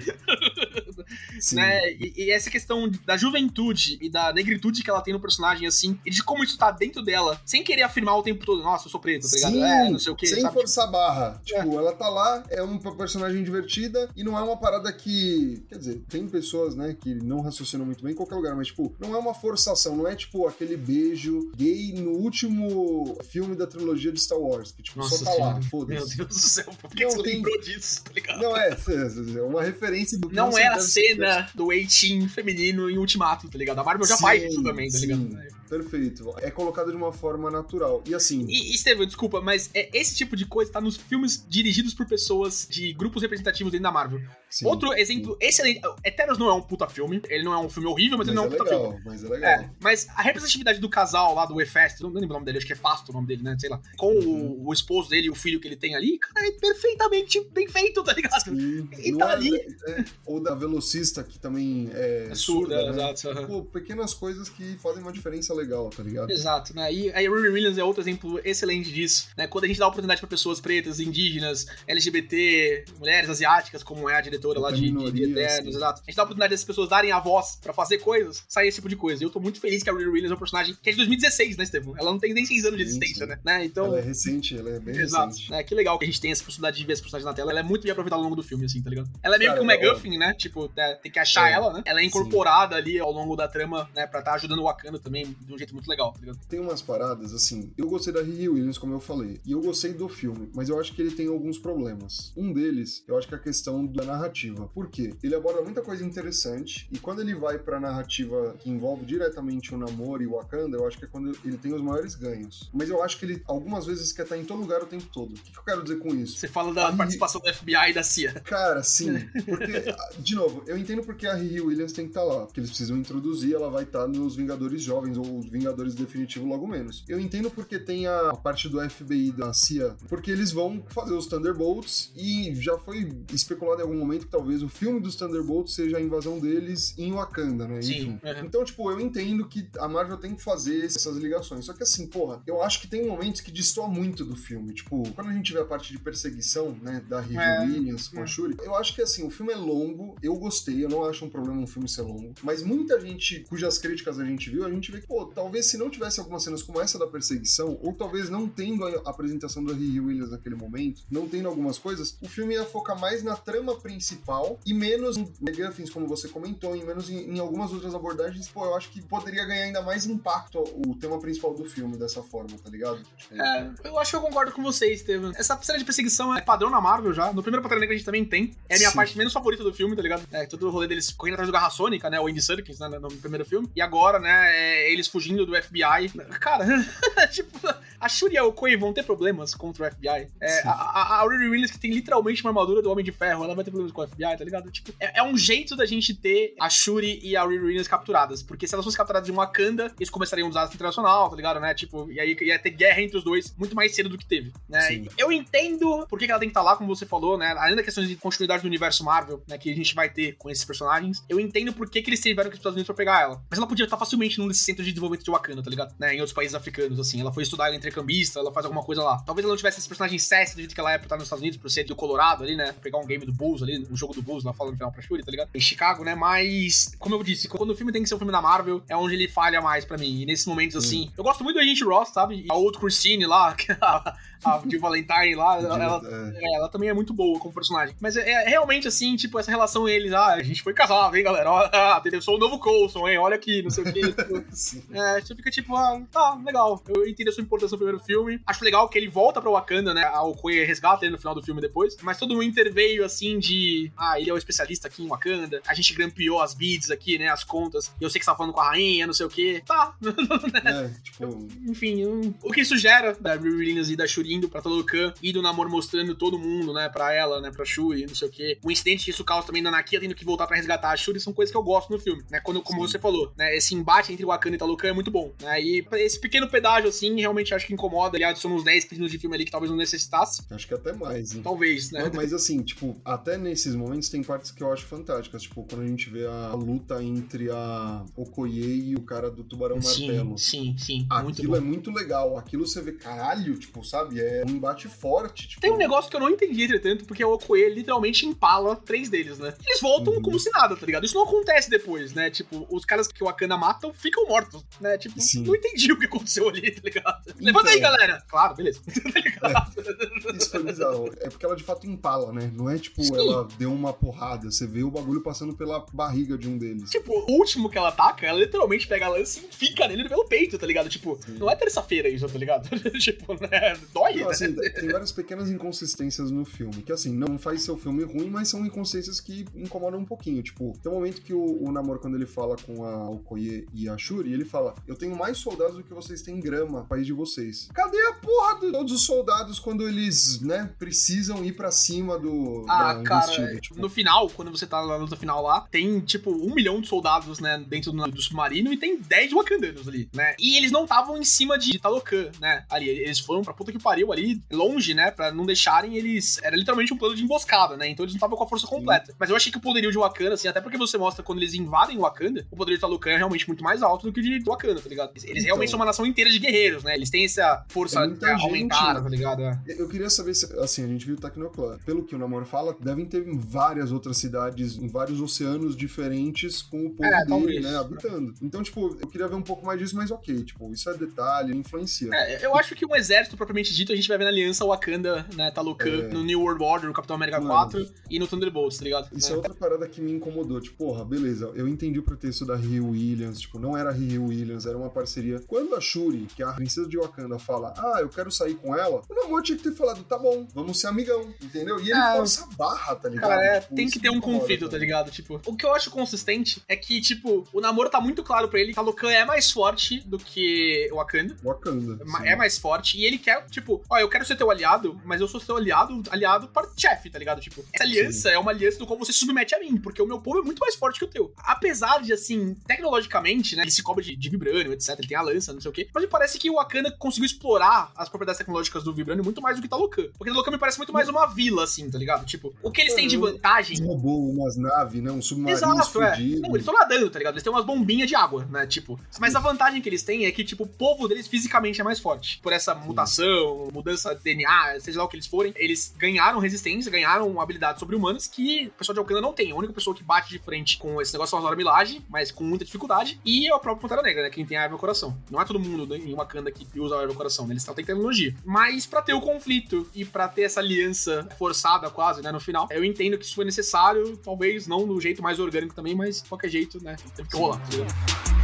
[1.54, 1.91] Né?
[1.93, 5.98] E, e essa questão da juventude e da negritude que ela tem no personagem, assim,
[6.06, 8.91] e de como isso tá dentro dela, sem querer afirmar o tempo todo, nossa, eu
[8.91, 9.54] sou preta, tá ligado?
[9.54, 10.54] Sim, é, não sei o que, sem sabe?
[10.54, 11.41] forçar a barra.
[11.43, 15.63] Tipo, ela tá lá, é uma personagem divertida e não é uma parada que.
[15.69, 18.93] Quer dizer, tem pessoas, né, que não raciocinam muito bem em qualquer lugar, mas, tipo,
[19.00, 24.12] não é uma forçação, não é tipo aquele beijo gay no último filme da trilogia
[24.12, 25.54] de Star Wars, que, tipo, Nossa só tá lá, Senhora.
[25.60, 26.17] Meu foda-se.
[26.17, 28.41] Deus do céu, por que, Não, que você tem- lembrou disso, tá ligado?
[28.41, 28.69] Não, é,
[29.38, 33.58] é uma referência do que Não você era cena do A-Team feminino em Ultimato, tá
[33.58, 33.80] ligado?
[33.80, 35.38] A Marvel já Sim, faz isso também, tá sim.
[35.69, 36.34] Perfeito.
[36.39, 38.03] É colocado de uma forma natural.
[38.08, 41.45] E assim, E, e Steven, desculpa, mas é, esse tipo de coisa tá nos filmes
[41.47, 44.19] dirigidos por pessoas de grupos representativos dentro da Marvel.
[44.49, 45.82] sim, Outro exemplo excelente.
[46.03, 47.21] Eternos não é um puta filme.
[47.29, 48.84] Ele não é um filme horrível, mas, mas ele não é é um puta filme.
[48.88, 49.49] legal, mas é legal.
[49.51, 52.67] É, mas a representatividade do casal lá do Efesto, não lembro o nome dele, acho
[52.67, 53.55] que é Fasto o nome dele, né?
[53.60, 53.79] Sei lá.
[53.97, 54.58] Com Uhum.
[54.63, 57.67] o, o esposo dele e o filho que ele tem ali, cara, é perfeitamente bem
[57.67, 58.41] feito, tá ligado?
[58.43, 59.55] Sim, E não tá é- ali.
[59.55, 63.12] é, ou da velocista, que também é, É surda, né?
[63.12, 63.47] exato.
[63.47, 66.32] Pô, pequenas coisas que fazem uma diferença legal, tá ligado?
[66.32, 66.91] Exato, né?
[66.93, 69.48] E a Riri Williams é outro exemplo excelente disso, né?
[69.48, 74.22] Quando a gente dá oportunidade pra pessoas pretas, indígenas, LGBT, mulheres asiáticas, como é a
[74.22, 75.78] diretora lá de, de, Eternos, sim.
[75.78, 76.02] exato.
[76.02, 78.76] A gente dá a oportunidade dessas pessoas darem a voz pra fazer coisas, sair esse
[78.78, 79.24] tipo de coisa.
[79.24, 80.98] E eu tô muito feliz que a Riri Williams é um personagem que é de
[80.98, 81.95] 2016, né, Estevão?
[81.98, 83.32] Ela não tem nem seis anos de Sim, existência, sim.
[83.32, 83.39] né?
[83.43, 83.65] né?
[83.65, 83.86] Então.
[83.88, 85.28] Ela é recente, ela é bem Exato.
[85.28, 85.54] recente.
[85.54, 87.52] É, que legal que a gente tem essa possibilidade de ver esse personagem na tela.
[87.52, 89.10] Ela é muito bem aproveitada ao longo do filme, assim, tá ligado?
[89.22, 90.34] Ela é meio Cara, que um é MacGuffin, né?
[90.34, 91.54] Tipo, é, tem que achar É.
[91.54, 91.82] ela, né?
[91.86, 94.06] Ela é incorporada ali ao longo da trama, né?
[94.08, 96.40] Pra estar ajudando o Wakanda também de um jeito muito legal, tá ligado?
[96.48, 99.94] Tem umas paradas, assim, eu gostei da Riri Williams, como eu falei, e eu gostei
[99.94, 102.32] do filme, mas eu acho que ele tem alguns problemas.
[102.38, 104.68] Um deles, eu acho que é a questão da narrativa.
[104.74, 105.14] Por quê?
[105.24, 109.78] Ele aborda muita coisa interessante, e quando ele vai pra narrativa que envolve diretamente o
[109.78, 112.70] namoro e o Wakanda, eu acho que é quando ele tem os maiores ganhos.
[112.74, 115.32] Mas eu acho que ele, algumas vezes, quer estar em todo lugar o tempo todo.
[115.32, 116.38] O que, que eu quero dizer com isso?
[116.38, 118.34] Você fala da Aí- participação do FBI e da CIA.
[118.42, 119.14] Cara, sim.
[119.46, 119.84] Porque,
[120.20, 122.46] de novo, eu entendo porque a Riri Williams tem que estar lá.
[122.46, 127.04] Porque eles precisam introduzir, ela vai estar nos Vingadores Jovens ou Vingadores Definitivo logo menos.
[127.08, 131.28] Eu entendo porque tem a parte do FBI da CIA, porque eles vão fazer os
[131.28, 135.97] Thunderbolts e já foi especulado em algum momento que talvez o filme dos Thunderbolts seja
[135.97, 137.82] a invasão deles em Wakanda, né?
[137.82, 138.45] Sim, uhum.
[138.45, 141.65] Então, tipo, eu entendo que a Marvel tem que fazer essas ligações.
[141.65, 144.73] Só que assim, porra, eu acho que tem momentos que destoa muito do filme.
[144.73, 147.62] Tipo, quando a gente vê a parte de perseguição, né, da Riri É.
[147.62, 150.89] Williams com a Shuri, eu acho que assim, o filme é longo, eu gostei, eu
[150.89, 154.49] não acho um problema um filme ser longo, mas muita gente cujas críticas a gente
[154.49, 157.08] viu, a gente vê que, pô, talvez se não tivesse algumas cenas como essa da
[157.08, 161.78] perseguição, ou talvez não tendo a apresentação do Riri Williams naquele momento, não tendo algumas
[161.78, 166.28] coisas, o filme ia focar mais na trama principal e menos em McGuffins, como você
[166.28, 168.48] comentou, e menos em, em, algumas outras abordagens.
[168.48, 172.22] Pô, eu acho que poderia ganhar ainda mais impacto o tema principal do filme dessa
[172.22, 173.02] forma, tá ligado?
[173.32, 175.32] É, eu acho que eu concordo com você, Steven.
[175.36, 177.32] Essa cena de perseguição é padrão na Marvel já.
[177.32, 178.56] No primeiro Pantera Negra a gente também tem.
[178.68, 178.96] É a minha Sim.
[178.96, 180.28] parte menos favorita do filme, tá ligado?
[180.32, 182.20] É todo o rolê deles correndo atrás do Garra Sônica, né?
[182.20, 182.88] O Andy Serkins, né?
[182.88, 183.70] No primeiro filme.
[183.76, 184.50] E agora, né?
[184.50, 186.10] É eles fugindo do FBI.
[186.39, 186.65] Cara,
[187.32, 187.58] tipo,
[187.99, 190.27] a Shuri e o Okoye vão ter problemas contra o FBI.
[190.39, 193.43] É, a, a, a Riri Williams, que tem literalmente uma armadura do Homem de Ferro,
[193.43, 194.71] ela vai ter problemas com o FBI, tá ligado?
[194.71, 198.41] Tipo, é, é um jeito da gente ter a Shuri e a Riri Williams capturadas.
[198.41, 201.73] Porque se elas fossem capturadas em Wakanda, eles começariam a usar internacional, tá ligado, né?
[201.73, 204.53] Tipo, e aí ia ter guerra entre os dois muito mais cedo do que teve,
[204.67, 205.05] né?
[205.17, 207.53] Eu entendo por que ela tem que estar tá lá, como você falou, né?
[207.58, 209.58] Além da questão de continuidade do universo Marvel, né?
[209.58, 212.49] Que a gente vai ter com esses personagens, eu entendo por que, que eles tiveram
[212.49, 213.41] que os Estados Unidos pra pegar ela.
[213.49, 215.93] Mas ela podia estar facilmente num desses centros de desenvolvimento de Wakanda, tá ligado?
[216.00, 216.15] Né?
[216.15, 217.22] Em outros países africanos, assim.
[217.22, 219.22] Ela foi estudar, ela é intercambista, ela faz alguma coisa lá.
[219.26, 221.26] Talvez ela não tivesse esse personagem sexy do jeito que ela é pra estar nos
[221.26, 222.74] Estados Unidos, por ser do Colorado ali, né?
[222.82, 225.02] Pegar um game do Bulls ali, um jogo do Bulls lá falando no final pra
[225.02, 225.50] Shuri, tá ligado?
[225.54, 226.15] Em Chicago, né?
[226.15, 228.95] Mas, como eu disse, quando o filme tem que ser um filme da Marvel, é
[228.95, 230.22] onde ele falha mais pra mim.
[230.22, 232.45] E nesses momentos, assim, eu gosto muito do Agent Ross, sabe?
[232.49, 236.55] A outra Christine lá, a, a de Valentine lá, ela, é.
[236.55, 237.95] ela, também é muito boa como personagem.
[237.99, 241.24] Mas é, é, realmente assim, tipo, essa relação eles, ah, a gente foi casado, hein,
[241.24, 241.49] galera?
[241.49, 242.22] Ah, entendeu?
[242.22, 243.18] Sou o novo Coulson, hein?
[243.18, 244.14] Olha aqui, não sei o que.
[244.14, 244.43] Tipo,
[244.92, 246.82] é, você fica tipo, ah, tá, legal.
[246.88, 248.42] Eu entendo a sua importância no primeiro filme.
[248.46, 250.04] Acho legal que ele volta pra Wakanda, né?
[250.04, 251.96] A Okoye resgata ele no final do filme depois.
[252.02, 255.62] Mas todo um interveio, assim, de, ah, ele é o especialista aqui em Wakanda.
[255.68, 257.30] A gente grampeou as beads aqui, né?
[257.30, 257.94] As contas.
[258.00, 259.62] E eu sei que você tá falando com a rainha, não sei o que.
[259.66, 259.96] Tá.
[260.66, 261.48] é, tipo...
[261.68, 265.32] Enfim, um, o que isso gera da Riri e da Shuri indo pra Talocan e
[265.32, 266.90] do namoro mostrando todo mundo, né?
[266.90, 267.52] Pra ela, né?
[267.52, 268.58] Pra Shuri, não sei o que.
[268.64, 271.20] O incidente que isso causa também da Nakia tendo que voltar pra resgatar a Shuri
[271.20, 272.40] são coisas que eu gosto no filme, né?
[272.40, 272.88] Quando, como Sim.
[272.88, 273.56] você falou, né?
[273.56, 275.61] Esse embate entre Wakanda e Talocan é muito bom, né?
[275.61, 278.17] E esse pequeno pedágio, assim, realmente acho que incomoda.
[278.17, 280.43] Ele adiciona uns 10 minutos de filme ali que talvez não necessitasse.
[280.49, 281.41] Acho que até mais, hein?
[281.43, 282.03] Talvez, né?
[282.03, 285.43] Mas, mas assim, tipo, até nesses momentos tem partes que eu acho fantásticas.
[285.43, 289.82] Tipo, quando a gente vê a luta entre a Okoye e o cara do Tubarão
[289.82, 290.38] sim, Martelo.
[290.38, 291.07] Sim, sim.
[291.09, 292.38] Aquilo é muito legal.
[292.38, 294.19] Aquilo você vê, caralho, tipo, sabe?
[294.19, 295.47] É um embate forte.
[295.47, 295.61] Tipo...
[295.61, 299.39] Tem um negócio que eu não entendi, entretanto, porque o Okoye literalmente empala três deles,
[299.39, 299.53] né?
[299.65, 300.21] Eles voltam uhum.
[300.21, 301.05] como se nada, tá ligado?
[301.05, 302.30] Isso não acontece depois, né?
[302.30, 304.97] Tipo, os caras que o Akana matam ficam mortos, né?
[304.97, 305.43] Tipo, sim.
[305.43, 307.22] não entendi o que aconteceu ali, tá ligado?
[307.28, 308.24] Então, Levanta aí, galera!
[308.28, 308.80] Claro, beleza.
[308.86, 309.74] tá ligado?
[309.80, 311.13] É, isso foi bizarro.
[311.20, 312.51] É porque ela de fato empala, né?
[312.53, 313.15] Não é tipo, sim.
[313.15, 314.49] ela deu uma porrada.
[314.49, 316.89] Você vê o bagulho passando pela barriga de um deles.
[316.89, 320.26] Tipo, o último que ela ataca, ela literalmente pega a lança e fica nele pelo
[320.26, 320.89] peito, tá ligado?
[320.89, 321.38] Tipo, sim.
[321.38, 322.70] não é terça-feira isso, tá ligado?
[322.99, 323.78] tipo, né?
[323.93, 324.32] Dói, não, né?
[324.32, 328.47] Assim, tem várias pequenas inconsistências no filme, que assim, não faz seu filme ruim, mas
[328.47, 330.41] são inconsistências que incomodam um pouquinho.
[330.41, 333.89] Tipo, tem um momento que o, o Namor, quando ele fala com a Okoye e
[333.89, 337.14] a Shuri, ele fala: Eu tenho mais soldados do que vocês têm grama país de
[337.14, 337.70] vocês.
[337.74, 342.66] Cadê a porra de todos os soldados quando eles, né, precisam ir para cima do.
[342.68, 343.80] Ah, cara, tipo...
[343.80, 347.39] no final, quando você tá na luta final lá, tem tipo um milhão de soldados,
[347.39, 350.36] né, dentro do, do submarino e tem 10 wakandanos ali, né?
[350.39, 352.66] E eles não estavam em cima de Talocan, né?
[352.70, 355.12] Ali, eles foram pra puta que pariu ali, longe, né?
[355.12, 356.39] Pra não deixarem eles.
[356.43, 357.88] Era literalmente um plano de emboscada, né?
[357.88, 359.07] Então eles não estavam com a força completa.
[359.07, 359.18] Sim.
[359.20, 361.53] Mas eu achei que o poderio de Wakanda, assim, até porque você mostra quando eles
[361.53, 364.43] invadem Wakanda, o poderio de Talocan é realmente muito mais alto do que o de
[364.50, 365.12] Wakanda, tá ligado?
[365.16, 366.95] Eles então, realmente são uma nação inteira de guerreiros, né?
[366.95, 369.41] Eles têm essa força é aumentada, tá ligado?
[369.41, 369.60] É.
[369.68, 371.78] Eu queria saber se, assim, a gente viu o Tecnoclã.
[371.86, 376.86] Pelo que o Namor fala, devem ter várias outras cidades, em vários oceanos diferentes com
[376.86, 377.64] o povo é, dele, talvez.
[377.64, 378.34] né, habitando.
[378.41, 381.56] Então, tipo, eu queria ver um pouco mais disso, mas ok, tipo, isso é detalhe,
[381.56, 382.10] influencia.
[382.14, 385.26] É, eu acho que um exército propriamente dito, a gente vai ver na aliança Wakanda,
[385.36, 386.08] né, Talocan, é...
[386.08, 389.10] no New World Order, no Capitão América Mano, 4 e no Thunderbolts, tá ligado?
[389.16, 389.34] Isso é.
[389.34, 392.89] é outra parada que me incomodou, tipo, porra, beleza, eu entendi o pretexto da Rio
[392.89, 395.40] Williams, tipo, não era Rio Williams, era uma parceria.
[395.48, 398.76] Quando a Shuri, que é a princesa de Wakanda, fala, ah, eu quero sair com
[398.76, 401.80] ela, o Namor tinha que ter falado, tá bom, vamos ser amigão, entendeu?
[401.80, 403.30] E ele ah, força a barra, tá ligado?
[403.30, 405.12] Cara, é, tipo, tem que ter um conflito, tá ligado?
[405.12, 408.60] Tipo, o que eu acho consistente é que, tipo, o namoro tá muito claro pra
[408.60, 411.36] ele que a Locan é mais forte do que Wakanda.
[411.44, 412.00] Wakanda.
[412.24, 412.98] É mais forte.
[412.98, 416.04] E ele quer, tipo, ó, eu quero ser teu aliado, mas eu sou seu aliado,
[416.10, 417.42] aliado para chefe, tá ligado?
[417.42, 418.36] Tipo, essa aliança sim.
[418.36, 420.42] é uma aliança do qual você se submete a mim, porque o meu povo é
[420.42, 421.34] muito mais forte que o teu.
[421.38, 425.21] Apesar de, assim, tecnologicamente, né, ele se cobre de, de vibrânio, etc, ele tem a
[425.21, 428.38] lança, não sei o quê, mas me parece que o Wakanda conseguiu explorar as propriedades
[428.38, 430.07] tecnológicas do vibrânio muito mais do que Talocan.
[430.17, 432.25] Porque Talocan me parece muito mais uma vila, assim, tá ligado?
[432.25, 433.84] Tipo, o que eles têm de vantagem...
[433.86, 436.17] Roubou umas naves, né, um submarino Exato, é.
[436.17, 437.34] Não, eles estão nadando, tá ligado?
[437.34, 438.99] Eles têm umas bombinhas de água, né, tipo...
[439.19, 441.99] Mas a vantagem que eles têm é que, tipo, o povo deles fisicamente é mais
[441.99, 442.39] forte.
[442.41, 446.91] Por essa mutação, mudança de DNA, seja lá o que eles forem, eles ganharam resistência,
[446.91, 449.51] ganharam habilidades sobre-humanas que o pessoal de Wakanda não tem.
[449.51, 452.43] A única pessoa que bate de frente com esse negócio é o Milage, mas com
[452.43, 454.18] muita dificuldade, e é o próprio Pantera Negra.
[454.20, 454.30] Negra, né?
[454.30, 455.17] Quem tem a erva coração.
[455.32, 457.53] Não é todo mundo né, em Wakanda que usa a erva coração, né?
[457.53, 458.36] Eles têm tecnologia.
[458.45, 462.32] Mas pra ter o conflito e pra ter essa aliança forçada quase, né?
[462.32, 465.95] No final, eu entendo que isso foi necessário, talvez não do jeito mais orgânico também,
[465.95, 466.95] mas de qualquer jeito, né?
[467.15, 467.59] Teve que rolar.
[467.59, 468.39] tá